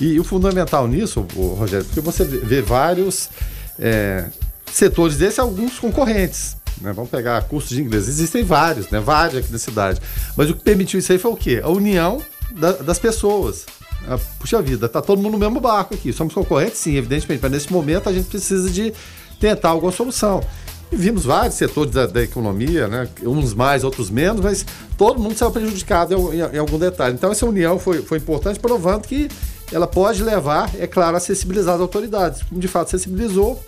[0.00, 3.28] E o fundamental nisso, Rogério, porque você vê vários
[3.78, 4.26] é,
[4.72, 6.56] setores desses, alguns concorrentes.
[6.80, 6.92] Né?
[6.92, 8.08] Vamos pegar cursos de inglês.
[8.08, 9.00] Existem vários, né?
[9.00, 10.00] Vários aqui na cidade.
[10.36, 11.60] Mas o que permitiu isso aí foi o quê?
[11.62, 12.22] A união
[12.52, 13.66] da, das pessoas.
[14.06, 16.12] Ah, puxa vida, tá todo mundo no mesmo barco aqui.
[16.12, 18.92] Somos concorrentes, sim, evidentemente, mas nesse momento a gente precisa de
[19.40, 20.40] tentar alguma solução.
[20.90, 23.08] E vimos vários setores da, da, economia, né?
[23.22, 24.64] uns mais, outros menos, mas
[24.96, 27.14] todo mundo saiu prejudicado em, em, em algum detalhe.
[27.14, 29.28] Então essa união foi, foi importante, provando que
[29.72, 32.42] ela pode levar, é claro, a sensibilizar as autoridades.
[32.42, 33.62] Como de fato sensibilizou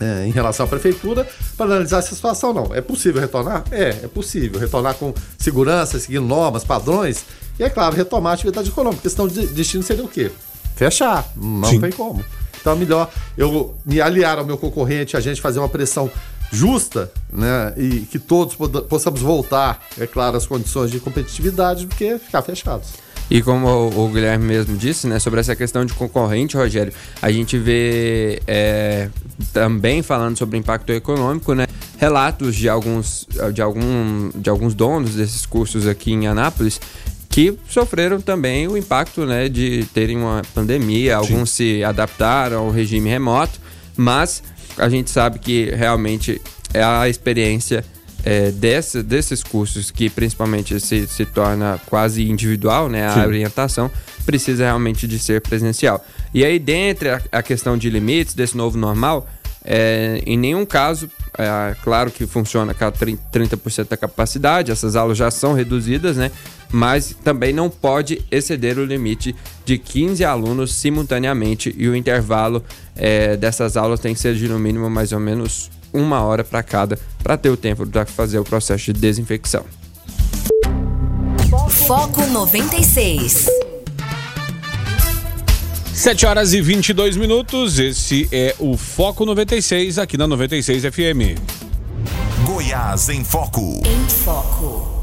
[0.00, 2.52] é, em relação à prefeitura, para analisar essa situação.
[2.52, 3.64] Não, é possível retornar?
[3.70, 4.58] É, é possível.
[4.58, 7.24] Retornar com segurança, seguindo normas, padrões.
[7.58, 10.30] E é claro, retomar a atividade econômica, porque senão o destino seria o quê?
[10.76, 11.28] Fechar.
[11.36, 11.80] Não Sim.
[11.80, 12.24] tem como.
[12.60, 16.10] Então é melhor eu me aliar ao meu concorrente, a gente fazer uma pressão
[16.52, 17.74] justa, né?
[17.76, 18.56] E que todos
[18.88, 22.88] possamos voltar, é claro, às condições de competitividade do que ficar fechados.
[23.30, 27.58] E como o, Guilherme mesmo disse, né, sobre essa questão de concorrente, Rogério, a gente
[27.58, 29.08] vê é,
[29.52, 31.66] também falando sobre impacto econômico, né,
[31.98, 36.80] relatos de alguns, de, algum, de alguns donos desses cursos aqui em Anápolis
[37.28, 43.10] que sofreram também o impacto né, de terem uma pandemia, alguns se adaptaram ao regime
[43.10, 43.60] remoto,
[43.96, 44.42] mas
[44.76, 46.40] a gente sabe que realmente
[46.72, 47.84] é a experiência
[48.24, 53.26] é, dessa, desses cursos, que principalmente se, se torna quase individual, né, a Sim.
[53.26, 53.90] orientação,
[54.26, 56.04] precisa realmente de ser presencial.
[56.34, 59.26] E aí, dentre a, a questão de limites desse novo normal,
[59.64, 65.30] é, em nenhum caso, é, claro que funciona com 30% da capacidade, essas aulas já
[65.30, 66.30] são reduzidas, né?
[66.70, 72.64] Mas também não pode exceder o limite de 15 alunos simultaneamente e o intervalo
[72.96, 76.62] é, dessas aulas tem que ser de no mínimo mais ou menos uma hora para
[76.62, 79.64] cada, para ter o tempo de fazer o processo de desinfecção.
[81.86, 83.48] Foco 96.
[85.94, 87.78] 7 horas e 22 minutos.
[87.78, 91.38] Esse é o Foco 96 aqui na 96 FM.
[92.44, 93.82] Goiás em Foco.
[93.84, 94.98] Em Foco.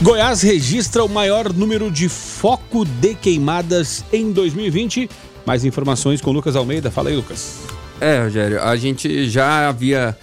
[0.00, 5.10] Goiás registra o maior número de foco de queimadas em 2020.
[5.44, 6.90] Mais informações com Lucas Almeida.
[6.90, 7.73] Fala aí, Lucas.
[8.00, 10.16] É, Rogério, a gente já havia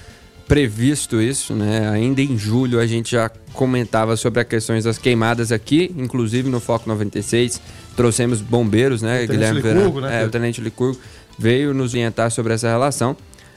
[0.47, 1.89] previsto isso, né?
[1.89, 6.59] Ainda em julho a gente já comentava sobre as questões das queimadas aqui, inclusive no
[6.59, 7.61] Foco 96.
[7.95, 9.23] Trouxemos bombeiros, né?
[9.23, 10.21] O Guilherme Licurgo, né?
[10.21, 10.99] É, o Tenente Licurgo
[11.37, 13.15] veio nos orientar sobre essa relação.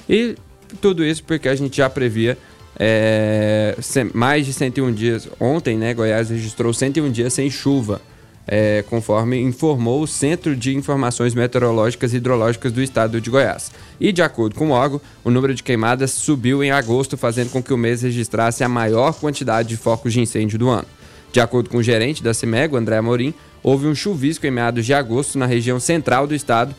[0.09, 0.37] E
[0.81, 2.39] tudo isso porque a gente já previa
[2.79, 3.77] é,
[4.13, 5.29] mais de 101 dias.
[5.41, 8.01] Ontem, né, Goiás registrou 101 dias sem chuva
[8.47, 13.71] é, conforme informou o Centro de Informações Meteorológicas e Hidrológicas do Estado de Goiás.
[13.99, 17.63] E, de acordo com o órgão, o número de queimadas subiu em agosto, fazendo com
[17.63, 20.87] que o mês registrasse a maior quantidade de focos de incêndio do ano.
[21.33, 24.95] De acordo com o gerente da CIMEGO, André Amorim, houve um chuvisco em meados de
[24.95, 26.75] agosto na região central do estado,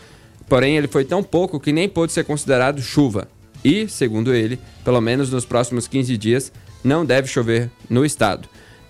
[0.48, 3.28] porém ele foi tão pouco que nem pôde ser considerado chuva.
[3.64, 6.52] E, segundo ele, pelo menos nos próximos 15 dias,
[6.84, 8.48] não deve chover no estado.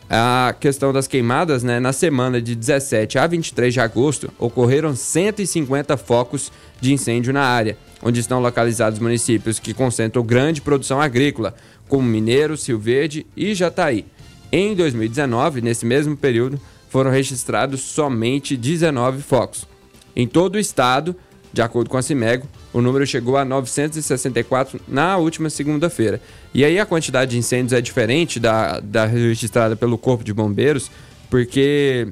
[0.09, 1.79] A questão das queimadas, né?
[1.79, 7.75] Na semana de 17 a 23 de agosto, ocorreram 150 focos de incêndio na área,
[8.03, 11.55] onde estão localizados municípios que concentram grande produção agrícola,
[11.89, 14.05] como Mineiro, Rio Verde e Jataí.
[14.51, 19.67] Em 2019, nesse mesmo período, foram registrados somente 19 focos.
[20.15, 21.15] Em todo o estado,
[21.55, 26.21] de acordo com a Cimego, o número chegou a 964 na última segunda-feira.
[26.53, 30.91] E aí a quantidade de incêndios é diferente da, da registrada pelo Corpo de Bombeiros,
[31.29, 32.09] porque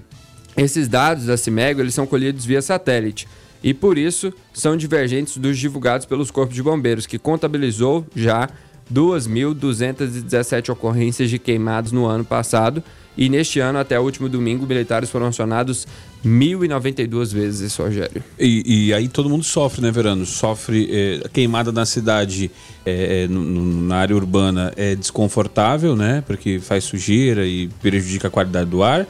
[0.56, 3.28] esses dados da Cimego eles são colhidos via satélite
[3.62, 8.50] e por isso são divergentes dos divulgados pelos corpos de bombeiros, que contabilizou já
[8.94, 12.82] 2.217 ocorrências de queimados no ano passado
[13.18, 15.88] e neste ano, até o último domingo, militares foram acionados
[16.26, 18.24] 1.092 vezes, esse Rogério.
[18.39, 20.26] E, e, aí todo mundo sofre, né, Verano?
[20.26, 22.49] Sofre é, queimada na cidade,
[22.86, 26.24] é, no, no, na área urbana é desconfortável, né?
[26.26, 29.05] Porque faz sujeira e prejudica a qualidade do ar.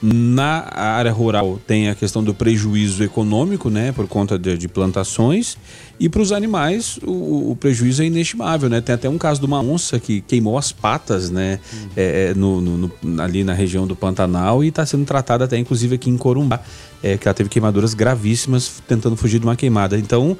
[0.00, 5.58] Na área rural tem a questão do prejuízo econômico, né, por conta de, de plantações,
[5.98, 8.80] e para os animais o, o, prejuízo é inestimável, né?
[8.80, 11.88] Tem até um caso de uma onça que queimou as patas, né, uhum.
[11.96, 15.96] é, no, no, no, ali na região do Pantanal e está sendo tratada até inclusive
[15.96, 16.60] aqui em Corumbá,
[17.02, 19.98] é, que ela teve queimaduras gravíssimas tentando fugir de uma queimada.
[19.98, 20.38] Então,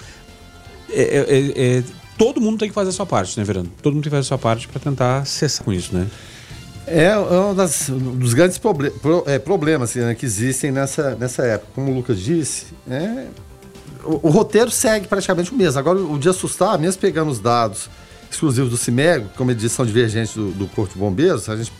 [0.89, 1.83] é, é, é
[2.17, 3.69] todo mundo tem que fazer a sua parte, né, Verano?
[3.83, 6.07] Todo mundo tem que fazer a sua parte para tentar cessar com isso, né?
[6.91, 10.71] É, é um, das, um dos grandes proble pro, é, problemas assim, né, que existem
[10.71, 11.73] nessa, nessa época.
[11.75, 13.27] Como o Lucas disse, é,
[14.05, 15.79] o, o, roteiro segue praticamente o mesmo.
[15.79, 17.89] Agora, o de assustar, mesmo pegando os dados
[18.31, 21.73] exclusivos do CIMEG, como edição divergente do, do Corpo de Bombeiros, a gente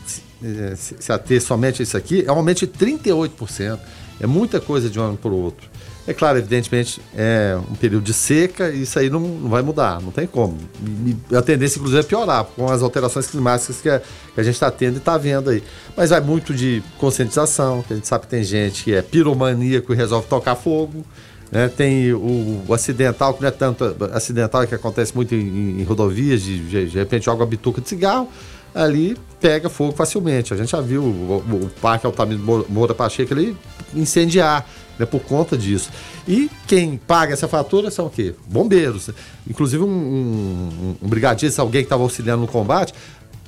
[0.43, 3.79] é, se, se ater somente a isso aqui, é um aumento de 38%.
[4.21, 5.69] É muita coisa de um ano para o outro.
[6.09, 10.01] É claro, evidentemente, é um período de seca e isso aí não, não vai mudar,
[10.01, 10.57] não tem como.
[11.05, 14.01] E a tendência, inclusive, é piorar com as alterações climáticas que a,
[14.35, 15.63] que a gente está tendo e está vendo aí.
[15.95, 19.93] Mas vai muito de conscientização, que a gente sabe que tem gente que é piromaníaco
[19.93, 21.05] e resolve tocar fogo.
[21.53, 21.69] Né?
[21.69, 26.41] Tem o, o, acidental, que não é tanto acidental, que acontece muito em, em rodovias,
[26.41, 28.31] de, de, de repente joga uma bituca de cigarro,
[28.75, 30.55] ali pega fogo facilmente.
[30.55, 33.55] A gente já viu o, o, o Parque Altamiro Moura Pacheco ali
[33.95, 34.67] incendiar
[34.99, 35.91] né, por conta disso.
[36.27, 38.35] E quem paga essa fatura são o quê?
[38.47, 39.11] Bombeiros.
[39.49, 42.93] Inclusive um, um, um brigadista, alguém que estava auxiliando no combate,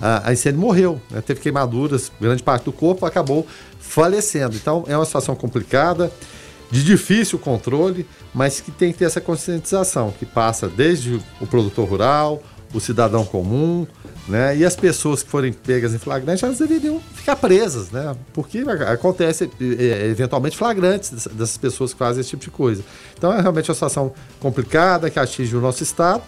[0.01, 3.47] a, incêndio morreu, né, teve queimaduras, grande parte do corpo acabou
[3.79, 4.57] falecendo.
[4.57, 6.11] Então é uma situação complicada,
[6.71, 11.89] de difícil controle, mas que tem que ter essa conscientização, que passa desde o produtor
[11.89, 12.43] rural,
[12.73, 13.87] o cidadão comum,
[14.29, 14.57] né?
[14.57, 18.15] E as pessoas que forem pegas em flagrante, elas deveriam ficar presas, né?
[18.33, 22.83] Porque acontece é, é, eventualmente flagrantes dessas pessoas que fazem esse tipo de coisa.
[23.17, 26.23] Então é realmente uma situação complicada que atinge o nosso estado.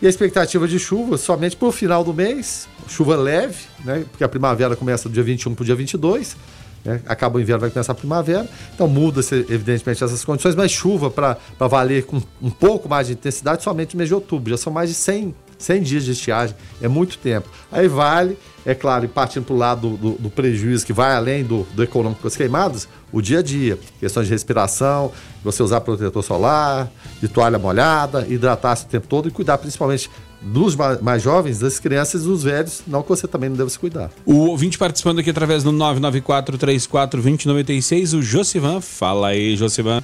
[0.00, 4.04] E a expectativa de chuva somente para o final do mês, chuva leve, né?
[4.10, 6.36] Porque a primavera começa do dia 21 para o dia 22.
[6.84, 7.00] Né?
[7.06, 8.46] Acaba o inverno, vai começar a primavera.
[8.74, 13.62] Então muda-se, evidentemente, essas condições, mas chuva para valer com um pouco mais de intensidade
[13.62, 14.50] somente no mês de outubro.
[14.50, 17.48] Já são mais de 100 100 dias de estiagem é muito tempo.
[17.70, 21.14] Aí vale, é claro, e partindo para o lado do, do, do, prejuízo que vai
[21.14, 23.78] além do, do econômico com as queimadas, o dia a dia.
[24.00, 26.90] Questões de respiração, você usar protetor solar,
[27.20, 30.10] de toalha molhada, hidratar-se o tempo todo e cuidar principalmente
[30.42, 33.78] dos mais jovens, das crianças e dos velhos, não que você também não deve se
[33.78, 34.10] cuidar.
[34.24, 38.80] O ouvinte participando aqui através do 994-34-2096, o Josivan.
[38.80, 40.02] Fala aí, Josivan.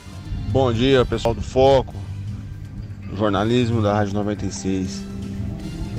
[0.49, 1.95] Bom dia, pessoal do Foco,
[3.17, 5.12] jornalismo da Rádio 96.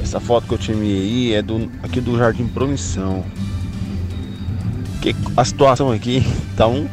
[0.03, 3.23] Essa foto que eu te aí é do, aqui do Jardim Promissão.
[5.01, 6.21] Que a situação aqui
[6.57, 6.87] tá, um,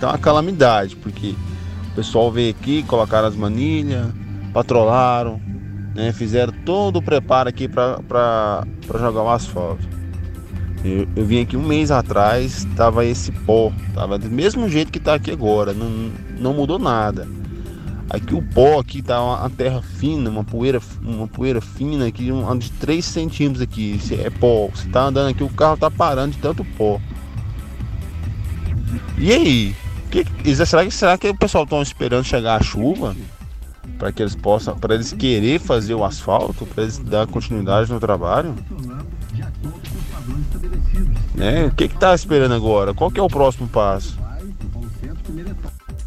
[0.00, 1.34] tá uma calamidade, porque
[1.90, 4.06] o pessoal veio aqui, colocaram as manilhas,
[4.54, 5.40] patrolaram,
[5.92, 8.64] né, fizeram todo o preparo aqui para
[8.98, 9.86] jogar o asfalto.
[10.84, 14.98] Eu, eu, vim aqui um mês atrás, tava esse pó, tava do mesmo jeito que
[15.00, 17.26] tá aqui agora, não, não mudou nada.
[18.10, 22.58] Aqui o pó aqui tá uma, terra fina, uma poeira, uma poeira fina aqui, um,
[22.58, 23.98] de 3 centímetros aqui.
[24.12, 24.68] é pó.
[24.74, 27.00] Você tá andando aqui, o carro tá parando de tanto pó.
[29.16, 29.76] E aí?
[30.10, 33.16] Que, será, que, será que o pessoal estão esperando chegar a chuva?
[33.98, 37.98] Para que eles possam, para eles querer fazer o asfalto, para eles dar continuidade no
[37.98, 38.54] trabalho?
[41.38, 42.92] É, o que que tá esperando agora?
[42.92, 44.21] Qual que é o próximo passo?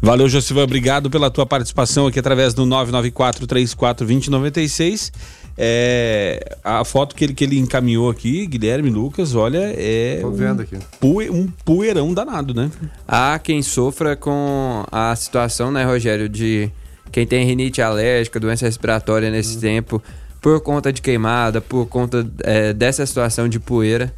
[0.00, 0.64] Valeu, Josivan.
[0.64, 5.12] Obrigado pela tua participação aqui através do 994-34-2096.
[5.58, 10.60] É, a foto que ele, que ele encaminhou aqui, Guilherme Lucas, olha, é Tô vendo
[10.60, 10.76] aqui.
[11.02, 12.70] Um, um poeirão danado, né?
[13.08, 16.70] Há quem sofra com a situação, né, Rogério, de
[17.10, 19.60] quem tem rinite alérgica, doença respiratória nesse hum.
[19.60, 20.02] tempo,
[20.42, 24.12] por conta de queimada, por conta é, dessa situação de poeira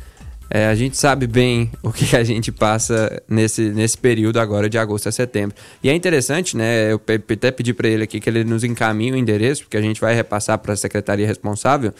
[0.51, 4.78] É, a gente sabe bem o que a gente passa nesse, nesse período agora de
[4.78, 5.55] agosto a setembro.
[5.82, 6.92] E é interessante, né?
[6.92, 7.01] Eu
[7.34, 10.14] até pedi para ele aqui que ele nos encaminhe o endereço, porque a gente vai
[10.14, 11.92] repassar para a secretaria responsável,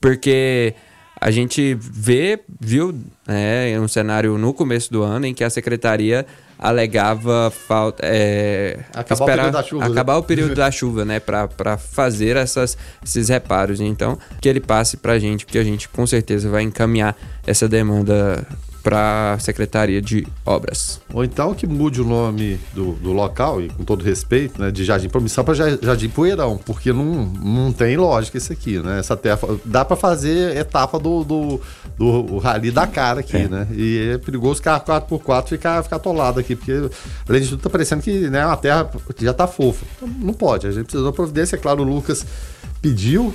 [0.00, 0.74] porque
[1.20, 2.94] a gente vê, viu,
[3.26, 6.26] né, um cenário no começo do ano em que a secretaria
[6.58, 10.18] alegava falta é, acabar esperar, o período da chuva, acabar né?
[10.18, 13.80] o período da chuva, né, para fazer essas, esses reparos.
[13.80, 17.68] Então, que ele passe para a gente, porque a gente com certeza vai encaminhar essa
[17.68, 18.46] demanda
[18.86, 21.00] para a Secretaria de Obras.
[21.12, 24.84] Ou então que mude o nome do, do local, e com todo respeito, né, de
[24.84, 29.00] Jardim Promissão para Jardim Poeirão, porque não, não tem lógica isso aqui, né?
[29.00, 31.60] Essa terra dá para fazer etapa do, do,
[31.98, 33.48] do Rally da cara aqui, é.
[33.48, 33.66] né?
[33.72, 36.88] E é perigoso carro 4x4 ficar, ficar atolado aqui, porque
[37.28, 39.84] além de tudo tá parecendo que né, uma terra já tá fofa.
[39.96, 42.24] Então, não pode, a gente precisa de uma providência, é claro, o Lucas
[42.80, 43.34] pediu,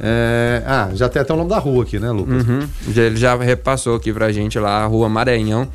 [0.00, 0.62] é...
[0.66, 2.46] Ah, já tem até o nome da rua aqui, né, Lucas?
[2.46, 2.68] Uhum.
[2.94, 5.68] Ele já repassou aqui pra gente lá, a rua Maranhão,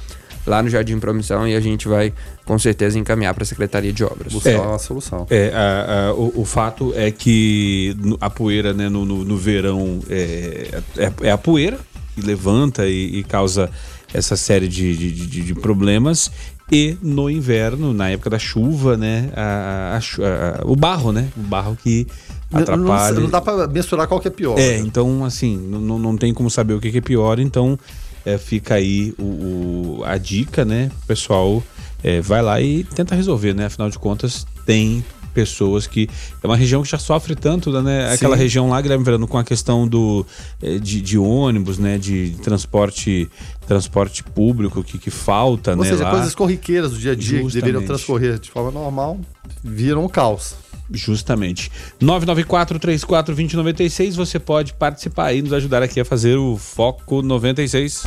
[0.46, 2.14] lá no Jardim Promissão, e a gente vai
[2.46, 4.34] com certeza encaminhar para a Secretaria de Obras.
[4.34, 5.26] Buscar é, uma solução.
[5.30, 10.00] É, a, a, o, o, fato é que a poeira né, no, no, no verão
[10.10, 11.80] é, é, é, a poeira
[12.16, 13.70] que levanta e, e causa
[14.14, 16.32] essa série de, de, de, de, problemas.
[16.72, 20.00] E no inverno, na época da chuva, né, a,
[20.64, 22.08] o barro, né, o barro que
[22.52, 23.14] atrapalha.
[23.14, 24.58] Não, não dá para mensurar qual que é pior.
[24.58, 24.80] É, né?
[24.80, 27.78] então assim, não, não tem como saber o que, que é pior, então
[28.26, 29.24] é, fica aí o,
[30.00, 30.92] o, a dica, né?
[31.04, 31.64] O pessoal
[32.04, 33.66] é, vai lá e tenta resolver, né?
[33.66, 36.10] Afinal de contas, tem pessoas que.
[36.44, 38.08] É uma região que já sofre tanto, né?
[38.10, 38.14] Sim.
[38.16, 40.26] Aquela região lá, Guilherme Verano, com a questão do,
[40.62, 41.98] é, de, de, ônibus, né?
[41.98, 43.30] De transporte,
[43.68, 45.84] transporte público que, que falta, Ou né?
[45.84, 46.12] Ou seja, lá.
[46.12, 47.48] coisas corriqueiras do dia a dia Justamente.
[47.48, 49.20] que deveriam transcorrer de forma normal,
[49.64, 50.56] viram um caos.
[50.94, 51.72] Justamente.
[52.02, 58.04] 994-34-2096, você pode participar e nos ajudar aqui a fazer o Foco 96.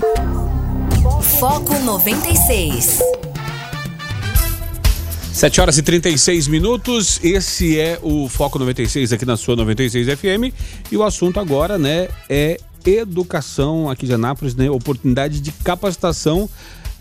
[1.39, 3.01] Foco 96.
[5.33, 7.19] 7 horas e 36 minutos.
[7.23, 10.55] Esse é o Foco 96 aqui na sua 96 FM.
[10.93, 12.57] E o assunto agora, né, é
[12.87, 14.71] educação aqui de Anápolis, né?
[14.71, 16.49] Oportunidade de capacitação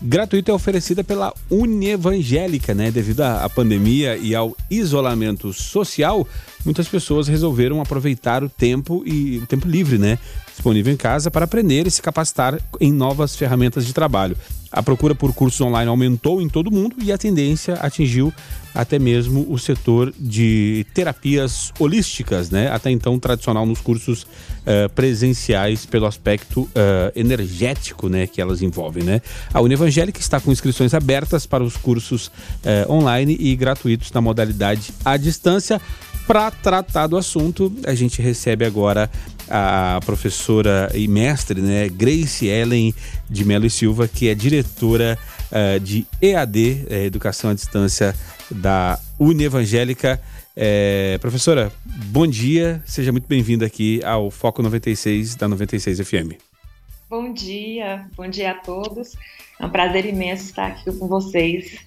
[0.04, 2.90] gratuita é oferecida pela Unievangélica, né?
[2.90, 6.28] Devido à pandemia e ao isolamento social,
[6.62, 10.18] muitas pessoas resolveram aproveitar o tempo e o tempo livre, né?
[10.50, 14.36] Disponível em casa para aprender e se capacitar em novas ferramentas de trabalho.
[14.74, 18.34] A procura por cursos online aumentou em todo o mundo e a tendência atingiu
[18.74, 22.68] até mesmo o setor de terapias holísticas, né?
[22.72, 26.70] Até então tradicional nos cursos uh, presenciais pelo aspecto uh,
[27.14, 28.26] energético, né?
[28.26, 29.22] Que elas envolvem, né?
[29.52, 34.92] A Univangélica está com inscrições abertas para os cursos uh, online e gratuitos na modalidade
[35.04, 35.80] à distância.
[36.26, 39.10] Para tratar do assunto, a gente recebe agora
[39.48, 42.94] a professora e mestre, né, Grace Ellen
[43.28, 45.18] de Melo e Silva, que é diretora
[45.50, 48.14] uh, de EAD, é, Educação à Distância
[48.50, 50.20] da Unevangélica.
[50.56, 51.72] É, professora,
[52.06, 56.32] bom dia, seja muito bem-vinda aqui ao Foco 96 da 96 FM.
[57.10, 59.14] Bom dia, bom dia a todos.
[59.60, 61.78] É um prazer imenso estar aqui com vocês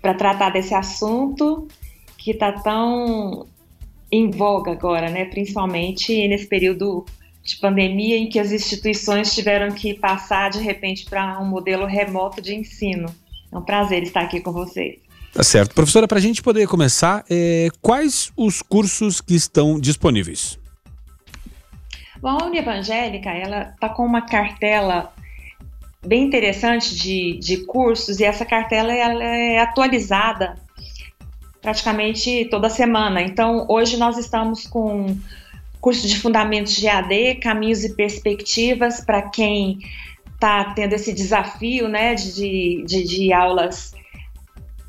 [0.00, 1.68] para tratar desse assunto
[2.16, 3.46] que está tão
[4.12, 5.24] em voga agora, né?
[5.24, 7.06] Principalmente nesse período
[7.42, 12.42] de pandemia em que as instituições tiveram que passar de repente para um modelo remoto
[12.42, 13.12] de ensino.
[13.50, 15.00] É um prazer estar aqui com vocês.
[15.32, 15.74] Tá certo.
[15.74, 20.58] Professora, para a gente poder começar, é, quais os cursos que estão disponíveis?
[22.20, 25.12] Bom, a Univangélica, ela está com uma cartela
[26.06, 30.61] bem interessante de, de cursos e essa cartela ela é atualizada
[31.62, 33.22] praticamente toda semana.
[33.22, 35.16] Então, hoje nós estamos com
[35.80, 39.78] curso de fundamentos de AD, caminhos e perspectivas para quem
[40.34, 43.94] está tendo esse desafio né, de, de, de aulas,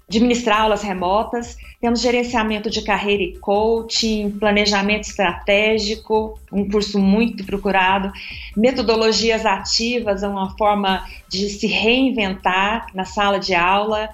[0.10, 1.58] de ministrar aulas remotas.
[1.80, 8.12] Temos gerenciamento de carreira e coaching, planejamento estratégico, um curso muito procurado,
[8.56, 14.10] metodologias ativas, uma forma de se reinventar na sala de aula,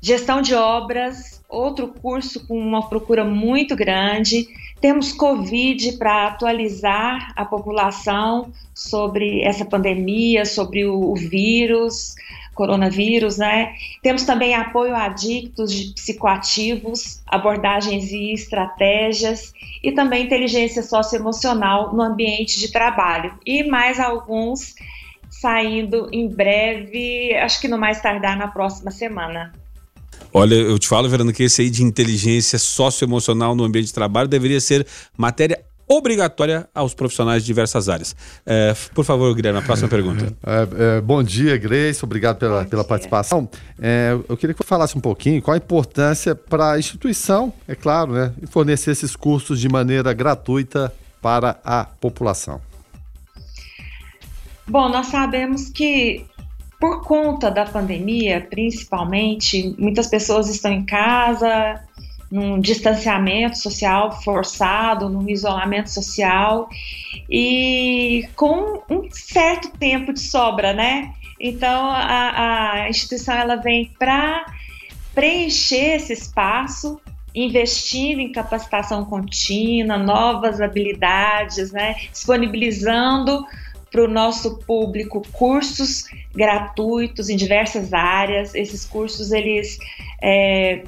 [0.00, 4.46] gestão de obras, outro curso com uma procura muito grande.
[4.80, 12.14] Temos Covid para atualizar a população sobre essa pandemia, sobre o, o vírus,
[12.54, 13.74] coronavírus, né?
[14.02, 22.02] Temos também apoio a adictos de psicoativos, abordagens e estratégias, e também inteligência socioemocional no
[22.02, 23.32] ambiente de trabalho.
[23.46, 24.74] E mais alguns
[25.30, 29.52] saindo em breve, acho que no mais tardar na próxima semana.
[30.32, 34.28] Olha, eu te falo, Verano, que esse aí de inteligência socioemocional no ambiente de trabalho
[34.28, 35.58] deveria ser matéria
[35.88, 38.14] obrigatória aos profissionais de diversas áreas.
[38.44, 40.36] É, por favor, Guilherme, a próxima pergunta.
[40.46, 42.04] É, é, bom dia, Grace.
[42.04, 43.48] Obrigado pela, pela participação.
[43.80, 47.74] É, eu queria que você falasse um pouquinho qual a importância para a instituição, é
[47.74, 52.60] claro, né, fornecer esses cursos de maneira gratuita para a população.
[54.66, 56.26] Bom, nós sabemos que
[56.80, 61.82] por conta da pandemia, principalmente, muitas pessoas estão em casa,
[62.30, 66.68] num distanciamento social forçado, num isolamento social
[67.28, 71.12] e com um certo tempo de sobra, né?
[71.40, 74.44] Então a, a instituição ela vem para
[75.14, 77.00] preencher esse espaço,
[77.34, 81.96] investindo em capacitação contínua, novas habilidades, né?
[82.12, 83.44] Disponibilizando
[83.90, 86.04] para o nosso público cursos
[86.38, 88.54] gratuitos em diversas áreas.
[88.54, 89.76] Esses cursos eles
[90.22, 90.84] é,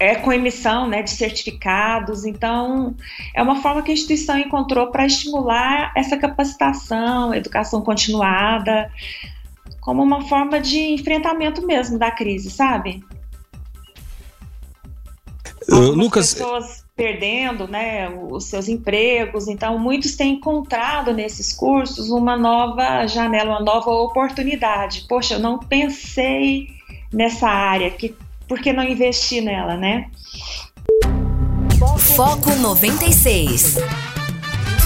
[0.00, 2.94] é com emissão né, de certificados, então
[3.34, 8.90] é uma forma que a instituição encontrou para estimular essa capacitação, educação continuada,
[9.80, 13.02] como uma forma de enfrentamento mesmo da crise, sabe?
[15.68, 16.34] Lucas.
[16.34, 23.50] pessoas perdendo né, os seus empregos, então muitos têm encontrado nesses cursos uma nova janela,
[23.50, 25.04] uma nova oportunidade.
[25.08, 26.68] Poxa, eu não pensei
[27.12, 28.14] nessa área, que
[28.46, 30.08] por que não investir nela, né?
[32.14, 33.78] Foco 96.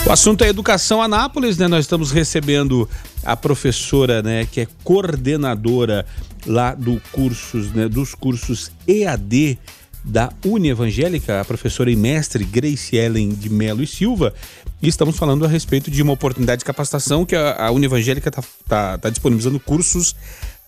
[0.07, 1.69] O assunto é Educação Anápolis, né?
[1.69, 2.89] Nós estamos recebendo
[3.23, 6.07] a professora, né, que é coordenadora
[6.47, 9.59] lá do cursos, né, dos cursos EAD
[10.07, 14.33] da Uni Evangélica, a professora e mestre Grace Ellen de Melo e Silva.
[14.81, 18.29] E estamos falando a respeito de uma oportunidade de capacitação que a, a Uni Evangélica
[18.29, 20.15] está tá, tá disponibilizando cursos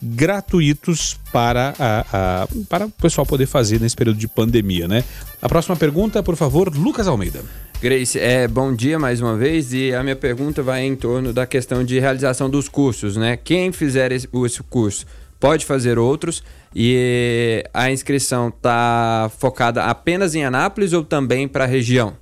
[0.01, 5.05] gratuitos para, a, a, para o pessoal poder fazer nesse período de pandemia, né?
[5.41, 7.43] A próxima pergunta, por favor, Lucas Almeida.
[7.80, 11.47] Grace, é, bom dia mais uma vez e a minha pergunta vai em torno da
[11.47, 13.36] questão de realização dos cursos, né?
[13.36, 15.07] Quem fizer esse, esse curso
[15.39, 16.43] pode fazer outros
[16.74, 22.16] e a inscrição está focada apenas em Anápolis ou também para a região?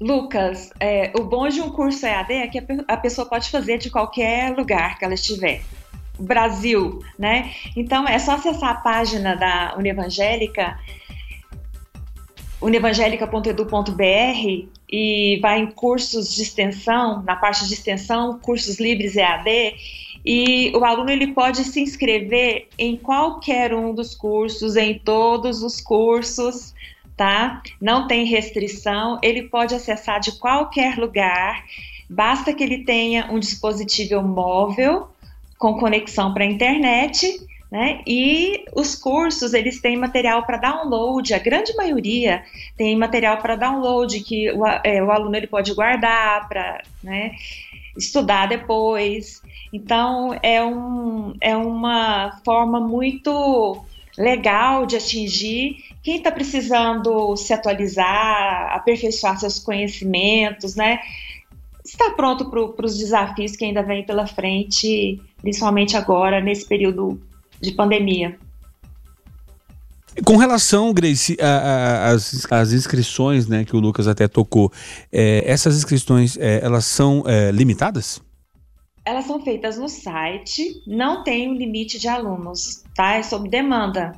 [0.00, 3.88] Lucas, é, o bom de um curso EAD é que a pessoa pode fazer de
[3.88, 5.62] qualquer lugar que ela estiver.
[6.18, 7.52] Brasil, né?
[7.76, 10.76] Então é só acessar a página da Unevangélica,
[12.60, 19.74] unevangelica.edu.br e vai em cursos de extensão, na parte de extensão, cursos livres EAD,
[20.24, 25.80] e o aluno ele pode se inscrever em qualquer um dos cursos, em todos os
[25.80, 26.74] cursos,
[27.16, 27.62] tá?
[27.80, 31.64] Não tem restrição, ele pode acessar de qualquer lugar,
[32.08, 35.08] basta que ele tenha um dispositivo móvel
[35.58, 37.40] com conexão para a internet,
[37.72, 38.02] né?
[38.06, 42.44] E os cursos, eles têm material para download, a grande maioria
[42.76, 47.32] tem material para download que o, é, o, aluno ele pode guardar para né,
[47.96, 49.41] estudar depois.
[49.72, 53.82] Então, é, um, é uma forma muito
[54.18, 60.98] legal de atingir quem está precisando se atualizar, aperfeiçoar seus conhecimentos, né?
[61.84, 67.20] Está pronto para os desafios que ainda vem pela frente, principalmente agora, nesse período
[67.60, 68.38] de pandemia.
[70.24, 71.36] Com relação, Grace,
[72.50, 74.70] às inscrições né, que o Lucas até tocou,
[75.10, 78.20] é, essas inscrições é, elas são é, limitadas?
[79.04, 83.14] Elas são feitas no site, não tem um limite de alunos, tá?
[83.14, 84.12] É sob demanda.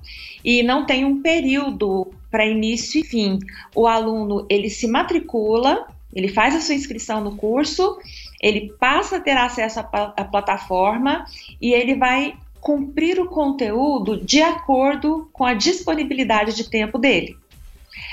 [0.45, 3.39] E não tem um período para início e fim.
[3.75, 7.99] O aluno, ele se matricula, ele faz a sua inscrição no curso,
[8.41, 11.25] ele passa a ter acesso à plataforma
[11.61, 17.37] e ele vai cumprir o conteúdo de acordo com a disponibilidade de tempo dele.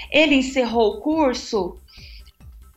[0.10, 1.78] Ele encerrou o curso,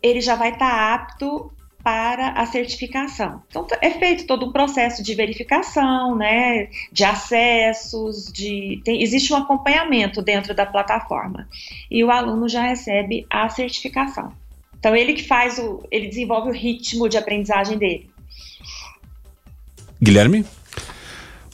[0.02, 1.50] ele já vai estar tá apto
[1.84, 3.42] para a certificação.
[3.46, 9.36] Então é feito todo um processo de verificação, né, de acessos, de tem, existe um
[9.36, 11.46] acompanhamento dentro da plataforma
[11.90, 14.32] e o aluno já recebe a certificação.
[14.78, 18.10] Então ele que faz o, ele desenvolve o ritmo de aprendizagem dele.
[20.02, 20.44] Guilherme.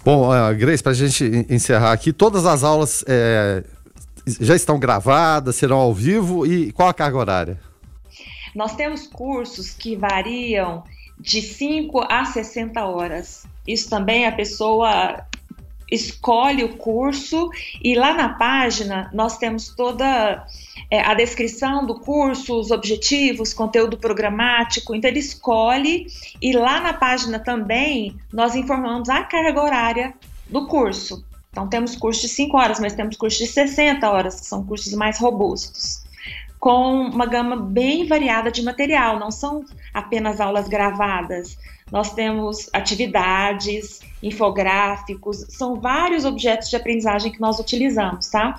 [0.04, 3.64] Bom, uh, Grace, para a gente encerrar aqui, todas as aulas é,
[4.40, 7.69] já estão gravadas, serão ao vivo e qual a carga horária?
[8.54, 10.82] Nós temos cursos que variam
[11.18, 13.46] de 5 a 60 horas.
[13.66, 15.24] Isso também a pessoa
[15.90, 17.50] escolhe o curso
[17.82, 20.46] e lá na página nós temos toda
[20.90, 24.94] é, a descrição do curso, os objetivos, conteúdo programático.
[24.94, 26.06] Então ele escolhe
[26.40, 30.14] e lá na página também nós informamos a carga horária
[30.48, 31.24] do curso.
[31.50, 34.92] Então temos cursos de 5 horas, mas temos cursos de 60 horas, que são cursos
[34.94, 36.04] mais robustos.
[36.60, 41.58] Com uma gama bem variada de material, não são apenas aulas gravadas.
[41.90, 48.56] Nós temos atividades, infográficos, são vários objetos de aprendizagem que nós utilizamos, tá?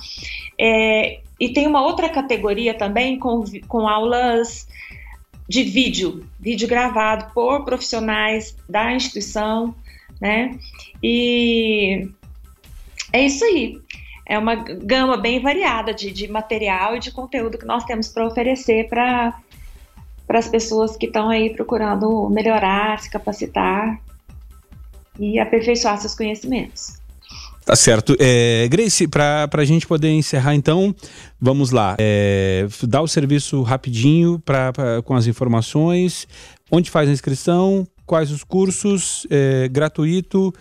[0.60, 4.68] É, e tem uma outra categoria também com, com aulas
[5.48, 9.76] de vídeo, vídeo gravado por profissionais da instituição,
[10.20, 10.58] né?
[11.04, 12.10] E
[13.14, 13.80] é isso aí.
[14.26, 18.26] É uma gama bem variada de, de material e de conteúdo que nós temos para
[18.28, 19.34] oferecer para
[20.30, 24.00] as pessoas que estão aí procurando melhorar, se capacitar
[25.20, 27.02] e aperfeiçoar seus conhecimentos.
[27.66, 28.16] Tá certo.
[28.20, 30.96] É, Grace, para a gente poder encerrar então,
[31.40, 31.96] vamos lá.
[32.00, 36.28] É, dá o serviço rapidinho pra, pra, com as informações,
[36.72, 40.52] onde faz a inscrição, quais os cursos, é, gratuito,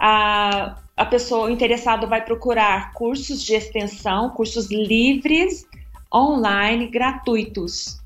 [0.00, 5.64] A, a pessoa, o interessado vai procurar cursos de extensão, cursos livres
[6.14, 8.00] online gratuitos.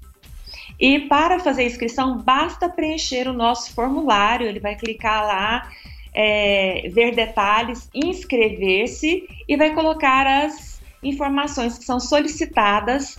[0.79, 4.47] E para fazer a inscrição, basta preencher o nosso formulário.
[4.47, 5.71] Ele vai clicar lá,
[6.15, 13.19] é, ver detalhes, inscrever-se e vai colocar as informações que são solicitadas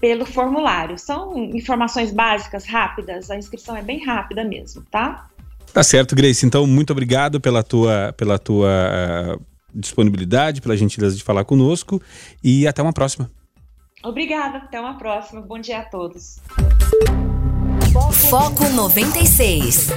[0.00, 0.98] pelo formulário.
[0.98, 3.30] São informações básicas, rápidas.
[3.30, 5.28] A inscrição é bem rápida mesmo, tá?
[5.72, 6.46] Tá certo, Grace.
[6.46, 9.42] Então, muito obrigado pela tua, pela tua uh,
[9.74, 12.00] disponibilidade, pela gentileza de falar conosco
[12.42, 13.28] e até uma próxima.
[14.04, 15.40] Obrigada, até uma próxima.
[15.40, 16.38] Bom dia a todos.
[18.28, 19.88] Foco 96.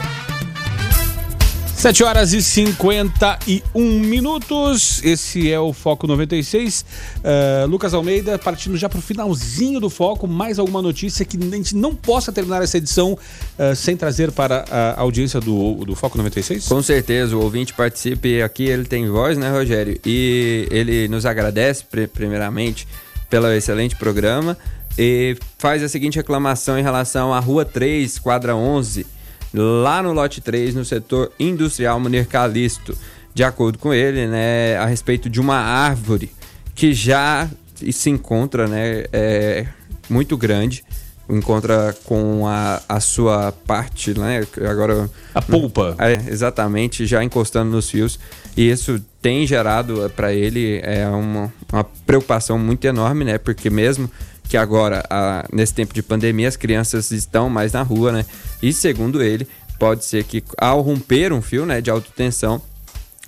[1.75, 5.03] 7 horas e 51 minutos.
[5.03, 6.85] Esse é o Foco 96.
[7.17, 11.55] Uh, Lucas Almeida, partindo já para o finalzinho do Foco, mais alguma notícia que a
[11.55, 16.17] gente não possa terminar essa edição uh, sem trazer para a audiência do, do Foco
[16.17, 16.65] 96?
[16.67, 19.99] Com certeza, o ouvinte participe aqui, ele tem voz, né, Rogério?
[20.05, 21.83] E ele nos agradece,
[22.13, 22.87] primeiramente
[23.29, 24.57] pelo excelente programa
[24.97, 29.05] e faz a seguinte reclamação em relação à Rua 3, quadra 11,
[29.53, 32.97] lá no lote 3, no setor industrial Munir Calisto.
[33.33, 36.31] De acordo com ele, né, a respeito de uma árvore
[36.73, 37.47] que já
[37.91, 39.67] se encontra, né, é,
[40.09, 40.83] muito grande,
[41.29, 44.45] encontra com a, a sua parte, né?
[44.69, 45.09] Agora.
[45.33, 45.95] A polpa.
[45.99, 48.19] É, exatamente, já encostando nos fios.
[48.55, 53.37] E isso tem gerado eh, para ele é, uma, uma preocupação muito enorme, né?
[53.37, 54.09] Porque mesmo
[54.47, 58.25] que agora, a, nesse tempo de pandemia, as crianças estão mais na rua, né?
[58.61, 59.47] E segundo ele,
[59.77, 62.61] pode ser que ao romper um fio né, de alta tensão,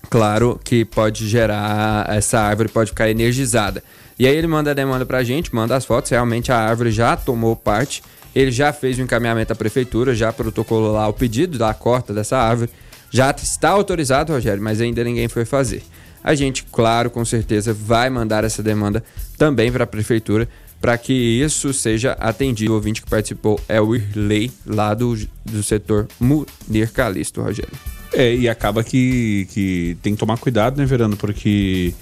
[0.09, 3.83] claro que pode gerar, essa árvore pode ficar energizada.
[4.19, 7.15] E aí ele manda a demanda pra gente, manda as fotos, realmente a árvore já
[7.15, 8.03] tomou parte,
[8.35, 12.37] ele já fez o encaminhamento à prefeitura, já protocolou lá o pedido da corta dessa
[12.37, 12.69] árvore,
[13.09, 15.81] já está autorizado, Rogério, mas ainda ninguém foi fazer.
[16.21, 19.01] A gente, claro, com certeza, vai mandar essa demanda
[19.37, 20.49] também para a prefeitura
[20.81, 22.71] para que isso seja atendido.
[22.71, 27.71] O ouvinte que participou é o Irley, lá do, do setor Munir Calisto, Rogério.
[28.13, 31.15] É, e acaba que, que tem que tomar cuidado, né, Verano?
[31.15, 31.93] Porque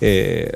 [0.00, 0.52] é,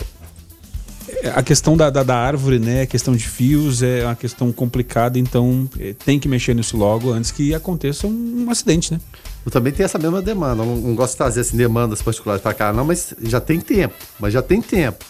[1.35, 2.83] a questão da, da, da, árvore, né?
[2.83, 7.13] A questão de fios é uma questão complicada, então é, tem que mexer nisso logo
[7.13, 9.01] antes que aconteça um, um acidente, né?
[9.45, 10.63] Eu também tenho essa mesma demanda.
[10.63, 13.61] Eu não, não gosto de trazer assim, demandas particulares para cá, não, mas já tem
[13.61, 13.95] tempo.
[14.19, 15.05] Mas já tem tempo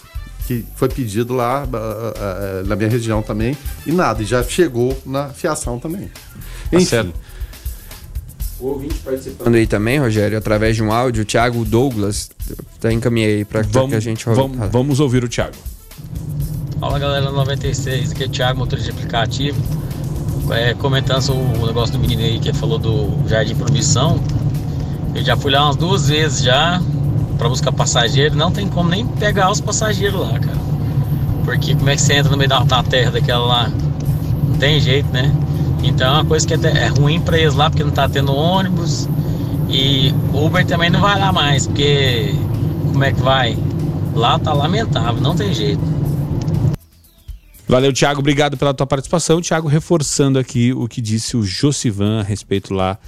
[0.46, 4.98] que foi pedido lá uh, uh, na minha região também e nada, e já chegou
[5.04, 6.08] na fiação também.
[6.08, 6.86] Tá Enfim.
[6.86, 7.12] Certo.
[8.58, 12.30] O ouvinte participando aí também, Rogério, através de um áudio, o Thiago Douglas,
[12.80, 15.54] tá encaminhei para que a gente vamos, vamos ouvir o Thiago.
[16.80, 19.78] Fala galera 96, aqui é o Thiago, motorista de aplicativo
[20.50, 24.20] é, comentando o negócio do menino aí que falou do Jardim Promissão.
[25.14, 26.80] Eu já fui lá umas duas vezes já
[27.36, 28.36] para buscar passageiro.
[28.36, 30.58] Não tem como nem pegar os passageiros lá, cara.
[31.44, 33.72] Porque como é que você entra no meio da, da terra daquela lá?
[34.48, 35.32] Não tem jeito, né?
[35.82, 38.34] Então é uma coisa que é, é ruim para eles lá porque não tá tendo
[38.34, 39.08] ônibus.
[39.68, 42.34] E Uber também não vai lá mais, porque
[42.90, 43.58] como é que vai?
[44.14, 45.97] Lá tá lamentável, não tem jeito.
[47.68, 48.20] Valeu, Thiago.
[48.20, 49.42] Obrigado pela tua participação.
[49.42, 52.98] Thiago reforçando aqui o que disse o Josivan a respeito lá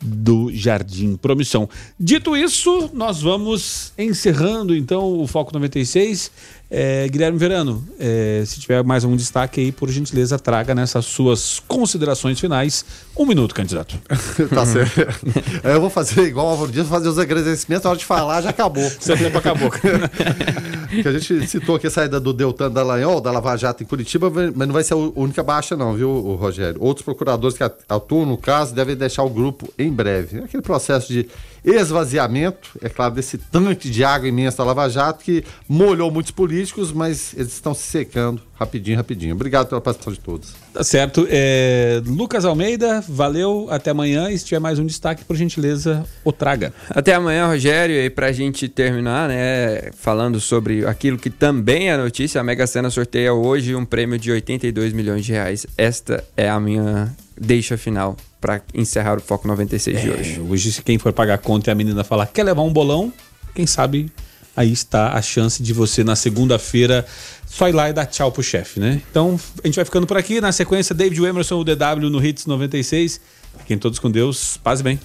[0.00, 1.68] do Jardim Promissão.
[1.98, 6.30] Dito isso, nós vamos encerrando então o Foco 96.
[6.76, 11.62] É, Guilherme Verano, é, se tiver mais algum destaque aí, por gentileza, traga nessas suas
[11.68, 12.84] considerações finais.
[13.16, 13.96] Um minuto, candidato.
[14.52, 15.06] tá certo.
[15.62, 18.50] Eu vou fazer igual o Álvaro Dias, fazer os agradecimentos, na hora de falar já
[18.50, 18.90] acabou.
[18.98, 19.70] Seu tempo acabou.
[19.70, 24.28] que a gente citou aqui a saída do Deltan Dallagnol, da Lava Jato em Curitiba,
[24.28, 26.82] mas não vai ser a única baixa não, viu, Rogério?
[26.82, 30.40] Outros procuradores que atuam no caso devem deixar o grupo em breve.
[30.40, 31.28] Aquele processo de
[31.64, 36.92] esvaziamento, é claro, desse tanque de água imenso da Lava Jato que molhou muitos políticos,
[36.92, 39.34] mas eles estão se secando rapidinho, rapidinho.
[39.34, 40.54] Obrigado pela participação de todos.
[40.72, 41.26] Tá certo.
[41.30, 43.66] É, Lucas Almeida, valeu.
[43.70, 44.30] Até amanhã.
[44.30, 46.72] E se tiver mais um destaque, por gentileza, o traga.
[46.90, 47.96] Até amanhã, Rogério.
[47.96, 52.90] E pra gente terminar, né, falando sobre aquilo que também é notícia, a Mega Sena
[52.90, 55.66] sorteia hoje um prêmio de 82 milhões de reais.
[55.76, 60.40] Esta é a minha deixa final para encerrar o Foco 96 é, de hoje.
[60.50, 63.10] Hoje, se quem for pagar a conta e a menina falar quer levar um bolão,
[63.54, 64.12] quem sabe
[64.54, 67.06] aí está a chance de você na segunda-feira
[67.46, 69.00] só ir lá e dar tchau pro chefe, né?
[69.10, 70.42] Então, a gente vai ficando por aqui.
[70.42, 73.18] Na sequência, David Emerson, o DW no Hits 96.
[73.60, 74.58] Fiquem todos com Deus.
[74.58, 75.00] Paz e bem.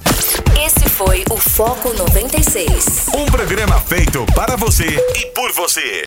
[0.65, 3.07] Esse foi o Foco 96.
[3.15, 4.85] Um programa feito para você
[5.15, 5.97] e por você.